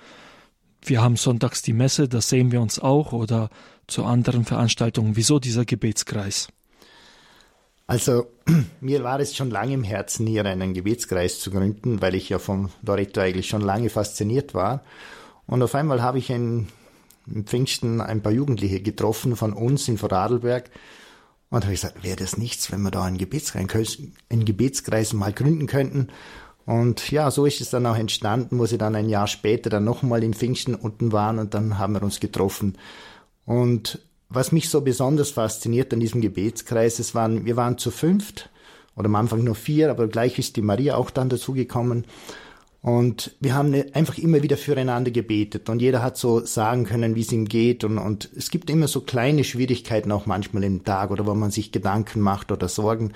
wir 0.83 1.03
haben 1.03 1.16
sonntags 1.16 1.62
die 1.62 1.73
Messe, 1.73 2.09
da 2.09 2.21
sehen 2.21 2.53
wir 2.53 2.61
uns 2.61 2.79
auch 2.79 3.12
oder 3.12 3.51
zu 3.87 4.05
anderen 4.05 4.44
Veranstaltungen. 4.44 5.16
Wieso 5.16 5.38
dieser 5.38 5.64
Gebetskreis? 5.64 6.49
Also 7.87 8.27
mir 8.81 9.03
war 9.03 9.18
es 9.18 9.35
schon 9.35 9.51
lange 9.51 9.75
im 9.75 9.83
Herzen, 9.83 10.27
hier 10.27 10.44
einen 10.44 10.75
Gebetskreis 10.75 11.40
zu 11.40 11.51
gründen, 11.51 12.01
weil 12.01 12.14
ich 12.14 12.29
ja 12.29 12.38
von 12.38 12.71
Loretto 12.83 13.21
eigentlich 13.21 13.49
schon 13.49 13.62
lange 13.62 13.90
fasziniert 13.90 14.55
war. 14.55 14.83
Und 15.47 15.62
auf 15.62 15.75
einmal 15.75 16.03
habe 16.03 16.18
ich 16.18 16.31
in 16.31 16.68
Pfingsten 17.44 18.01
ein 18.01 18.23
paar 18.23 18.33
Jugendliche 18.33 18.81
getroffen 18.81 19.37
von 19.37 19.53
uns 19.53 19.88
in 19.88 19.99
Vorarlberg 19.99 20.71
und 21.50 21.64
habe 21.64 21.72
gesagt, 21.72 22.02
wäre 22.04 22.16
das 22.16 22.37
nichts, 22.37 22.70
wenn 22.70 22.82
wir 22.82 22.90
da 22.90 23.04
einen 23.04 23.18
Gebetskreis, 23.18 23.98
einen 24.28 24.44
Gebetskreis 24.44 25.12
mal 25.12 25.32
gründen 25.32 25.66
könnten. 25.66 26.08
Und 26.66 27.11
ja, 27.11 27.30
so 27.30 27.46
ist 27.46 27.62
es 27.62 27.70
dann 27.70 27.87
auch 27.87 27.96
entstanden, 27.96 28.58
wo 28.58 28.66
sie 28.66 28.76
dann 28.76 28.94
ein 28.94 29.08
Jahr 29.08 29.26
später 29.26 29.70
dann 29.70 29.84
nochmal 29.84 30.22
in 30.22 30.34
Pfingsten 30.34 30.74
unten 30.74 31.12
waren 31.12 31.38
und 31.38 31.54
dann 31.54 31.78
haben 31.78 31.94
wir 31.94 32.02
uns 32.02 32.20
getroffen. 32.20 32.76
Und 33.46 34.00
was 34.28 34.52
mich 34.52 34.68
so 34.68 34.82
besonders 34.82 35.30
fasziniert 35.30 35.94
an 35.94 36.00
diesem 36.00 36.20
Gebetskreis, 36.20 36.98
es 36.98 37.14
waren, 37.14 37.46
wir 37.46 37.56
waren 37.56 37.78
zu 37.78 37.90
fünft 37.90 38.50
oder 38.94 39.06
am 39.06 39.14
Anfang 39.14 39.42
nur 39.42 39.54
vier, 39.54 39.90
aber 39.90 40.08
gleich 40.08 40.38
ist 40.38 40.56
die 40.56 40.62
Maria 40.62 40.96
auch 40.96 41.08
dann 41.08 41.30
dazugekommen. 41.30 42.04
Und 42.81 43.33
wir 43.41 43.55
haben 43.55 43.71
ne, 43.71 43.87
einfach 43.93 44.19
immer 44.19 44.43
wieder 44.43 44.57
füreinander 44.57 45.11
gebetet 45.11 45.69
und 45.69 45.83
jeder 45.83 46.01
hat 46.01 46.17
so 46.17 46.45
sagen 46.45 46.85
können, 46.85 47.17
wie 47.17 47.23
es 47.23 47.33
ihm 47.33 47.47
geht. 47.47 47.83
Und, 47.83 47.99
und 47.99 48.31
es 48.37 48.51
gibt 48.51 48.71
immer 48.71 48.87
so 48.87 49.01
kleine 49.01 49.43
Schwierigkeiten 49.43 50.12
auch 50.12 50.27
manchmal 50.27 50.62
im 50.62 50.85
Tag 50.85 51.11
oder 51.11 51.27
wo 51.27 51.35
man 51.35 51.51
sich 51.51 51.73
Gedanken 51.73 52.21
macht 52.21 52.53
oder 52.53 52.69
Sorgen. 52.69 53.12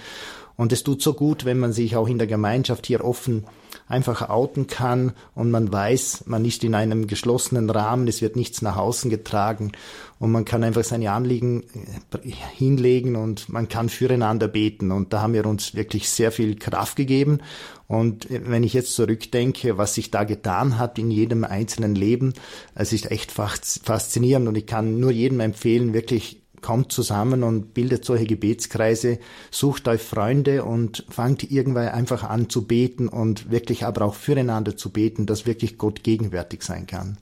Und 0.56 0.72
es 0.72 0.82
tut 0.82 1.02
so 1.02 1.14
gut, 1.14 1.44
wenn 1.44 1.58
man 1.58 1.72
sich 1.72 1.96
auch 1.96 2.08
in 2.08 2.18
der 2.18 2.26
Gemeinschaft 2.26 2.86
hier 2.86 3.04
offen 3.04 3.44
einfach 3.88 4.28
outen 4.28 4.66
kann 4.66 5.12
und 5.34 5.50
man 5.50 5.72
weiß, 5.72 6.24
man 6.26 6.44
ist 6.44 6.64
in 6.64 6.74
einem 6.74 7.06
geschlossenen 7.06 7.68
Rahmen, 7.70 8.08
es 8.08 8.22
wird 8.22 8.36
nichts 8.36 8.62
nach 8.62 8.76
außen 8.76 9.10
getragen. 9.10 9.72
Und 10.18 10.30
man 10.30 10.44
kann 10.44 10.62
einfach 10.62 10.84
seine 10.84 11.10
Anliegen 11.10 11.64
äh, 12.12 12.30
hinlegen 12.56 13.16
und 13.16 13.48
man 13.48 13.68
kann 13.68 13.88
füreinander 13.88 14.46
beten. 14.46 14.92
Und 14.92 15.12
da 15.12 15.20
haben 15.20 15.32
wir 15.34 15.46
uns 15.46 15.74
wirklich 15.74 16.08
sehr 16.08 16.30
viel 16.30 16.56
Kraft 16.56 16.96
gegeben. 16.96 17.40
Und 17.88 18.30
äh, 18.30 18.40
wenn 18.44 18.62
ich 18.62 18.72
jetzt 18.72 18.94
zurückdenke, 18.94 19.78
was 19.78 19.94
sich 19.94 20.10
da 20.10 20.24
getan 20.24 20.78
hat 20.78 20.98
in 20.98 21.10
jedem 21.10 21.44
einzelnen 21.44 21.94
Leben, 21.94 22.34
es 22.74 22.92
ist 22.92 23.10
echt 23.10 23.32
faszinierend. 23.32 24.48
Und 24.48 24.56
ich 24.56 24.66
kann 24.66 25.00
nur 25.00 25.10
jedem 25.10 25.40
empfehlen, 25.40 25.92
wirklich 25.92 26.41
kommt 26.62 26.92
zusammen 26.92 27.42
und 27.42 27.74
bildet 27.74 28.04
solche 28.04 28.24
Gebetskreise, 28.24 29.18
sucht 29.50 29.88
euch 29.88 30.00
Freunde 30.00 30.64
und 30.64 31.04
fangt 31.08 31.50
irgendwann 31.50 31.88
einfach 31.88 32.24
an 32.24 32.48
zu 32.48 32.66
beten 32.66 33.08
und 33.08 33.50
wirklich 33.50 33.84
aber 33.84 34.04
auch 34.04 34.14
füreinander 34.14 34.76
zu 34.76 34.90
beten, 34.90 35.26
dass 35.26 35.46
wirklich 35.46 35.78
Gott 35.78 36.02
gegenwärtig 36.02 36.62
sein 36.62 36.86
kann. 36.86 37.18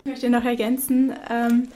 Ich 0.00 0.10
möchte 0.10 0.30
noch 0.30 0.44
ergänzen, 0.44 1.12
ähm, 1.28 1.68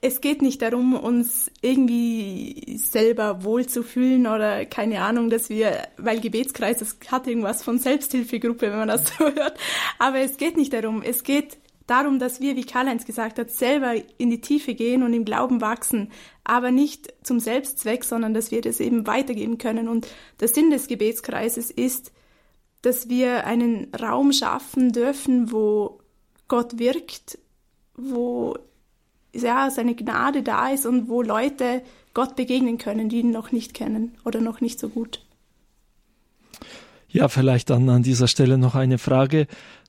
es 0.00 0.20
geht 0.20 0.42
nicht 0.42 0.62
darum, 0.62 0.94
uns 0.94 1.50
irgendwie 1.62 2.78
selber 2.78 3.44
wohlzufühlen 3.44 4.26
oder 4.26 4.64
keine 4.64 5.02
Ahnung, 5.02 5.30
dass 5.30 5.48
wir, 5.48 5.88
weil 5.96 6.20
Gebetskreis, 6.20 6.78
das 6.78 6.96
hat 7.08 7.26
irgendwas 7.26 7.62
von 7.62 7.78
Selbsthilfegruppe, 7.78 8.70
wenn 8.70 8.78
man 8.78 8.88
das 8.88 9.08
so 9.18 9.24
hört, 9.24 9.58
aber 9.98 10.20
es 10.20 10.36
geht 10.36 10.56
nicht 10.56 10.72
darum, 10.72 11.02
es 11.02 11.22
geht 11.22 11.58
darum, 11.86 12.18
dass 12.18 12.40
wir, 12.40 12.56
wie 12.56 12.64
Karl-Heinz 12.64 13.04
gesagt 13.04 13.38
hat, 13.38 13.50
selber 13.50 13.94
in 14.18 14.30
die 14.30 14.40
Tiefe 14.40 14.74
gehen 14.74 15.02
und 15.02 15.12
im 15.12 15.24
Glauben 15.24 15.60
wachsen, 15.60 16.10
aber 16.44 16.70
nicht 16.70 17.12
zum 17.22 17.40
Selbstzweck, 17.40 18.04
sondern 18.04 18.34
dass 18.34 18.50
wir 18.50 18.60
das 18.60 18.80
eben 18.80 19.06
weitergeben 19.06 19.58
können. 19.58 19.88
Und 19.88 20.06
der 20.40 20.48
Sinn 20.48 20.70
des 20.70 20.88
Gebetskreises 20.88 21.70
ist, 21.70 22.12
dass 22.82 23.08
wir 23.08 23.46
einen 23.46 23.92
Raum 23.94 24.32
schaffen 24.32 24.92
dürfen, 24.92 25.50
wo 25.52 26.00
Gott 26.48 26.78
wirkt, 26.78 27.38
wo 27.96 28.56
ja, 29.32 29.70
seine 29.70 29.94
Gnade 29.94 30.42
da 30.42 30.68
ist 30.68 30.86
und 30.86 31.08
wo 31.08 31.22
Leute 31.22 31.82
Gott 32.14 32.36
begegnen 32.36 32.78
können, 32.78 33.08
die 33.08 33.20
ihn 33.20 33.30
noch 33.30 33.52
nicht 33.52 33.74
kennen 33.74 34.16
oder 34.24 34.40
noch 34.40 34.60
nicht 34.60 34.78
so 34.78 34.88
gut. 34.88 35.20
Ja, 37.08 37.28
vielleicht 37.28 37.70
dann 37.70 37.88
an 37.88 38.02
dieser 38.02 38.28
Stelle 38.28 38.58
noch 38.58 38.74
eine 38.74 38.98
Frage 38.98 39.46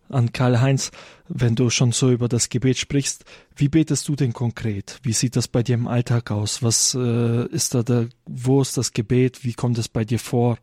an 0.09 0.31
Karl-Heinz, 0.31 0.91
wenn 1.27 1.55
du 1.55 1.69
schon 1.69 1.91
so 1.91 2.11
über 2.11 2.27
das 2.27 2.49
Gebet 2.49 2.77
sprichst, 2.77 3.25
wie 3.55 3.69
betest 3.69 4.07
du 4.07 4.15
denn 4.15 4.33
konkret? 4.33 4.99
Wie 5.03 5.13
sieht 5.13 5.35
das 5.35 5.47
bei 5.47 5.63
dir 5.63 5.75
im 5.75 5.87
Alltag 5.87 6.31
aus? 6.31 6.63
Was 6.63 6.95
äh, 6.95 7.45
ist 7.47 7.75
da 7.75 7.83
der, 7.83 8.09
wo 8.25 8.61
ist 8.61 8.77
das 8.77 8.93
Gebet? 8.93 9.43
Wie 9.43 9.53
kommt 9.53 9.77
es 9.77 9.87
bei 9.87 10.05
dir 10.05 10.19
vor? 10.19 10.57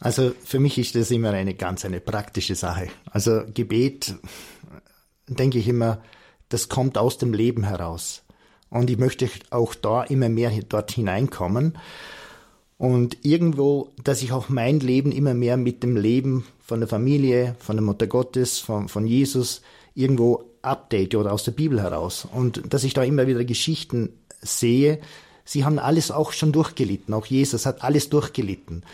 Also 0.00 0.32
für 0.44 0.60
mich 0.60 0.78
ist 0.78 0.94
das 0.94 1.10
immer 1.10 1.30
eine 1.30 1.54
ganz 1.54 1.84
eine 1.84 2.00
praktische 2.00 2.54
Sache. 2.54 2.88
Also 3.10 3.42
Gebet, 3.54 4.14
denke 5.28 5.58
ich 5.58 5.68
immer, 5.68 6.02
das 6.48 6.68
kommt 6.68 6.98
aus 6.98 7.18
dem 7.18 7.32
Leben 7.32 7.64
heraus. 7.64 8.22
Und 8.70 8.90
ich 8.90 8.98
möchte 8.98 9.30
auch 9.50 9.74
da 9.74 10.02
immer 10.02 10.28
mehr 10.28 10.50
dort 10.68 10.90
hineinkommen. 10.90 11.78
Und 12.76 13.18
irgendwo, 13.22 13.92
dass 14.02 14.22
ich 14.22 14.32
auch 14.32 14.48
mein 14.48 14.80
Leben 14.80 15.12
immer 15.12 15.34
mehr 15.34 15.56
mit 15.56 15.82
dem 15.82 15.96
Leben 15.96 16.44
von 16.60 16.80
der 16.80 16.88
Familie, 16.88 17.54
von 17.58 17.76
der 17.76 17.84
Mutter 17.84 18.06
Gottes, 18.06 18.58
von, 18.58 18.88
von 18.88 19.06
Jesus 19.06 19.62
irgendwo 19.94 20.44
update 20.62 21.14
oder 21.14 21.32
aus 21.32 21.44
der 21.44 21.52
Bibel 21.52 21.80
heraus. 21.80 22.26
Und 22.30 22.72
dass 22.72 22.84
ich 22.84 22.94
da 22.94 23.04
immer 23.04 23.26
wieder 23.26 23.44
Geschichten 23.44 24.10
sehe, 24.40 24.98
sie 25.44 25.64
haben 25.64 25.78
alles 25.78 26.10
auch 26.10 26.32
schon 26.32 26.52
durchgelitten. 26.52 27.14
Auch 27.14 27.26
Jesus 27.26 27.66
hat 27.66 27.84
alles 27.84 28.10
durchgelitten. 28.10 28.84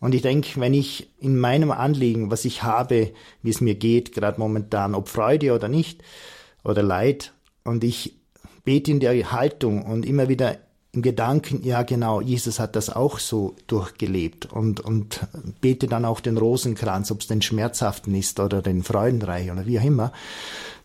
Und 0.00 0.14
ich 0.14 0.22
denke, 0.22 0.60
wenn 0.60 0.74
ich 0.74 1.10
in 1.18 1.38
meinem 1.38 1.70
Anliegen, 1.70 2.30
was 2.30 2.44
ich 2.44 2.62
habe, 2.62 3.12
wie 3.42 3.50
es 3.50 3.60
mir 3.60 3.74
geht, 3.74 4.12
gerade 4.12 4.40
momentan, 4.40 4.94
ob 4.94 5.08
Freude 5.08 5.54
oder 5.54 5.68
nicht, 5.68 6.02
oder 6.64 6.82
Leid, 6.82 7.32
und 7.64 7.84
ich 7.84 8.14
bete 8.64 8.90
in 8.90 9.00
der 9.00 9.32
Haltung 9.32 9.82
und 9.82 10.06
immer 10.06 10.28
wieder 10.28 10.58
im 10.92 11.02
Gedanken, 11.02 11.62
ja 11.62 11.82
genau, 11.82 12.20
Jesus 12.20 12.58
hat 12.58 12.74
das 12.74 12.90
auch 12.90 13.18
so 13.18 13.54
durchgelebt 13.68 14.46
und, 14.46 14.80
und 14.80 15.20
bete 15.60 15.86
dann 15.86 16.04
auch 16.04 16.20
den 16.20 16.36
Rosenkranz, 16.36 17.10
ob 17.12 17.20
es 17.20 17.28
den 17.28 17.42
schmerzhaften 17.42 18.14
ist 18.14 18.40
oder 18.40 18.60
den 18.60 18.82
Freudenreich 18.82 19.52
oder 19.52 19.66
wie 19.66 19.78
auch 19.78 19.84
immer, 19.84 20.12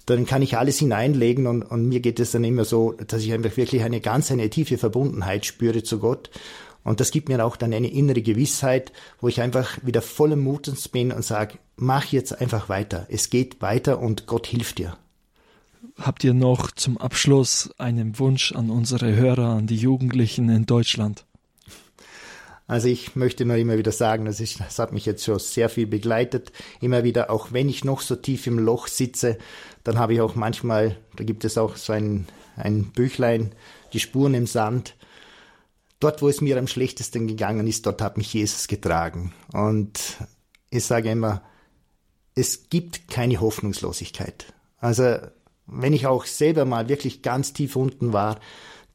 dann 0.05 0.27
kann 0.27 0.43
ich 0.43 0.57
alles 0.57 0.77
hineinlegen 0.77 1.47
und, 1.47 1.63
und 1.63 1.87
mir 1.87 2.01
geht 2.01 2.19
es 2.19 2.31
dann 2.31 2.43
immer 2.43 2.65
so, 2.65 2.91
dass 2.91 3.23
ich 3.23 3.33
einfach 3.33 3.57
wirklich 3.57 3.81
eine 3.81 3.99
ganz, 3.99 4.31
eine 4.31 4.49
tiefe 4.51 4.77
Verbundenheit 4.77 5.45
spüre 5.45 5.81
zu 5.81 5.97
Gott 5.97 6.29
und 6.85 6.99
das 6.99 7.09
gibt 7.09 7.27
mir 7.27 7.43
auch 7.43 7.57
dann 7.57 7.73
eine 7.73 7.91
innere 7.91 8.21
Gewissheit, 8.21 8.93
wo 9.19 9.27
ich 9.27 9.41
einfach 9.41 9.79
wieder 9.81 10.03
voller 10.03 10.35
Mutens 10.35 10.87
bin 10.87 11.11
und 11.11 11.25
sage, 11.25 11.57
mach 11.77 12.05
jetzt 12.05 12.39
einfach 12.39 12.69
weiter. 12.69 13.07
Es 13.09 13.31
geht 13.31 13.59
weiter 13.59 13.99
und 13.99 14.27
Gott 14.27 14.45
hilft 14.45 14.77
dir. 14.77 14.95
Habt 15.99 16.23
ihr 16.23 16.33
noch 16.33 16.71
zum 16.71 16.97
Abschluss 16.97 17.69
einen 17.77 18.19
Wunsch 18.19 18.51
an 18.51 18.69
unsere 18.69 19.15
Hörer, 19.15 19.55
an 19.55 19.67
die 19.67 19.77
Jugendlichen 19.77 20.49
in 20.49 20.65
Deutschland? 20.65 21.25
Also 22.67 22.87
ich 22.87 23.15
möchte 23.15 23.45
nur 23.45 23.57
immer 23.57 23.77
wieder 23.77 23.91
sagen, 23.91 24.25
das, 24.25 24.39
ist, 24.39 24.59
das 24.59 24.79
hat 24.79 24.91
mich 24.91 25.05
jetzt 25.05 25.23
schon 25.23 25.39
sehr 25.39 25.69
viel 25.69 25.87
begleitet. 25.87 26.51
Immer 26.81 27.03
wieder, 27.03 27.29
auch 27.29 27.53
wenn 27.53 27.69
ich 27.69 27.85
noch 27.85 28.01
so 28.01 28.15
tief 28.15 28.47
im 28.47 28.59
Loch 28.59 28.87
sitze, 28.87 29.37
dann 29.83 29.99
habe 29.99 30.15
ich 30.15 30.21
auch 30.21 30.35
manchmal, 30.35 30.97
da 31.15 31.23
gibt 31.23 31.45
es 31.45 31.57
auch 31.57 31.75
so 31.75 31.93
ein, 31.93 32.27
ein 32.55 32.85
Büchlein, 32.91 33.53
die 33.93 33.99
Spuren 33.99 34.33
im 34.33 34.47
Sand. 34.47 34.95
Dort, 35.99 36.21
wo 36.21 36.27
es 36.27 36.41
mir 36.41 36.57
am 36.57 36.67
schlechtesten 36.67 37.27
gegangen 37.27 37.67
ist, 37.67 37.85
dort 37.85 38.01
hat 38.01 38.17
mich 38.17 38.33
Jesus 38.33 38.67
getragen. 38.67 39.31
Und 39.53 40.17
ich 40.71 40.83
sage 40.83 41.11
immer, 41.11 41.41
es 42.33 42.69
gibt 42.69 43.07
keine 43.07 43.39
Hoffnungslosigkeit. 43.39 44.53
Also 44.79 45.19
wenn 45.67 45.93
ich 45.93 46.07
auch 46.07 46.25
selber 46.25 46.65
mal 46.65 46.89
wirklich 46.89 47.21
ganz 47.21 47.53
tief 47.53 47.75
unten 47.75 48.13
war, 48.13 48.39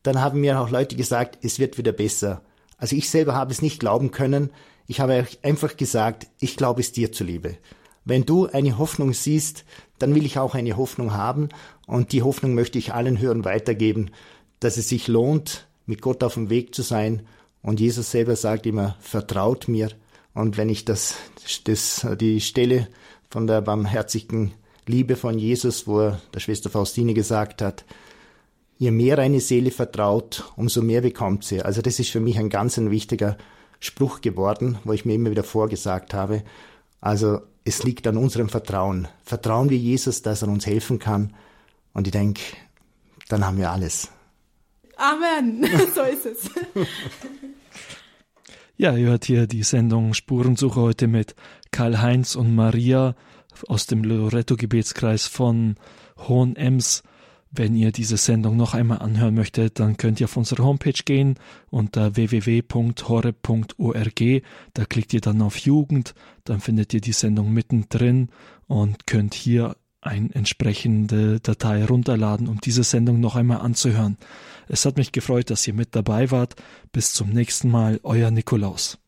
dann 0.02 0.20
haben 0.20 0.40
mir 0.40 0.60
auch 0.60 0.70
Leute 0.70 0.96
gesagt, 0.96 1.38
es 1.42 1.58
wird 1.58 1.78
wieder 1.78 1.92
besser. 1.92 2.42
Also 2.78 2.96
ich 2.96 3.10
selber 3.10 3.34
habe 3.34 3.52
es 3.52 3.62
nicht 3.62 3.80
glauben 3.80 4.10
können. 4.10 4.50
Ich 4.86 5.00
habe 5.00 5.26
einfach 5.42 5.76
gesagt, 5.76 6.26
ich 6.40 6.56
glaube 6.56 6.80
es 6.80 6.92
dir 6.92 7.12
zuliebe. 7.12 7.56
Wenn 8.04 8.24
du 8.24 8.46
eine 8.46 8.78
Hoffnung 8.78 9.12
siehst, 9.12 9.64
dann 9.98 10.14
will 10.14 10.24
ich 10.24 10.38
auch 10.38 10.54
eine 10.54 10.76
Hoffnung 10.76 11.12
haben 11.12 11.50
und 11.86 12.12
die 12.12 12.22
Hoffnung 12.22 12.54
möchte 12.54 12.78
ich 12.78 12.94
allen 12.94 13.18
Hörern 13.18 13.44
weitergeben, 13.44 14.10
dass 14.58 14.78
es 14.78 14.88
sich 14.88 15.06
lohnt, 15.06 15.68
mit 15.86 16.00
Gott 16.00 16.24
auf 16.24 16.34
dem 16.34 16.50
Weg 16.50 16.74
zu 16.74 16.82
sein. 16.82 17.26
Und 17.62 17.80
Jesus 17.80 18.10
selber 18.10 18.36
sagt 18.36 18.64
immer, 18.64 18.96
vertraut 19.00 19.68
mir. 19.68 19.90
Und 20.32 20.56
wenn 20.56 20.70
ich 20.70 20.84
das, 20.84 21.16
das 21.64 22.06
die 22.18 22.40
Stelle 22.40 22.88
von 23.28 23.46
der 23.46 23.60
barmherzigen 23.60 24.52
Liebe 24.90 25.16
von 25.16 25.38
Jesus, 25.38 25.86
wo 25.86 26.00
er 26.00 26.20
der 26.34 26.40
Schwester 26.40 26.68
Faustine 26.68 27.14
gesagt 27.14 27.62
hat, 27.62 27.84
je 28.76 28.90
mehr 28.90 29.18
eine 29.18 29.40
Seele 29.40 29.70
vertraut, 29.70 30.52
umso 30.56 30.82
mehr 30.82 31.02
bekommt 31.02 31.44
sie. 31.44 31.62
Also 31.62 31.82
das 31.82 31.98
ist 32.00 32.10
für 32.10 32.20
mich 32.20 32.38
ein 32.38 32.48
ganz 32.48 32.78
ein 32.78 32.90
wichtiger 32.90 33.36
Spruch 33.78 34.20
geworden, 34.20 34.78
wo 34.84 34.92
ich 34.92 35.04
mir 35.04 35.14
immer 35.14 35.30
wieder 35.30 35.44
vorgesagt 35.44 36.12
habe. 36.14 36.42
Also 37.00 37.40
es 37.64 37.82
liegt 37.82 38.06
an 38.06 38.16
unserem 38.16 38.48
Vertrauen. 38.48 39.08
Vertrauen 39.22 39.70
wir 39.70 39.78
Jesus, 39.78 40.22
dass 40.22 40.42
er 40.42 40.48
uns 40.48 40.66
helfen 40.66 40.98
kann. 40.98 41.34
Und 41.92 42.06
ich 42.06 42.12
denke, 42.12 42.42
dann 43.28 43.46
haben 43.46 43.58
wir 43.58 43.70
alles. 43.70 44.10
Amen. 44.96 45.66
so 45.94 46.02
ist 46.02 46.26
es. 46.26 46.50
Ja, 48.76 48.96
ihr 48.96 49.08
hört 49.08 49.26
hier 49.26 49.46
die 49.46 49.62
Sendung 49.62 50.14
Spurensuche 50.14 50.80
heute 50.80 51.06
mit 51.06 51.34
Karl-Heinz 51.70 52.34
und 52.34 52.54
Maria 52.54 53.14
aus 53.68 53.86
dem 53.86 54.04
Loretto-Gebetskreis 54.04 55.26
von 55.26 55.76
Hohenems. 56.28 57.02
Wenn 57.52 57.74
ihr 57.74 57.90
diese 57.90 58.16
Sendung 58.16 58.56
noch 58.56 58.74
einmal 58.74 59.00
anhören 59.00 59.34
möchtet, 59.34 59.80
dann 59.80 59.96
könnt 59.96 60.20
ihr 60.20 60.26
auf 60.26 60.36
unsere 60.36 60.62
Homepage 60.62 61.02
gehen 61.04 61.34
unter 61.68 62.14
www.horeb.org. 62.14 63.42
Da 64.74 64.84
klickt 64.84 65.12
ihr 65.12 65.20
dann 65.20 65.42
auf 65.42 65.58
Jugend, 65.58 66.14
dann 66.44 66.60
findet 66.60 66.94
ihr 66.94 67.00
die 67.00 67.10
Sendung 67.12 67.52
mittendrin 67.52 68.28
und 68.68 69.08
könnt 69.08 69.34
hier 69.34 69.74
eine 70.00 70.32
entsprechende 70.32 71.40
Datei 71.40 71.84
runterladen, 71.84 72.46
um 72.46 72.60
diese 72.60 72.84
Sendung 72.84 73.18
noch 73.18 73.34
einmal 73.34 73.62
anzuhören. 73.62 74.16
Es 74.68 74.86
hat 74.86 74.96
mich 74.96 75.10
gefreut, 75.10 75.50
dass 75.50 75.66
ihr 75.66 75.74
mit 75.74 75.96
dabei 75.96 76.30
wart. 76.30 76.54
Bis 76.92 77.12
zum 77.12 77.30
nächsten 77.30 77.68
Mal, 77.68 77.98
euer 78.04 78.30
Nikolaus. 78.30 78.99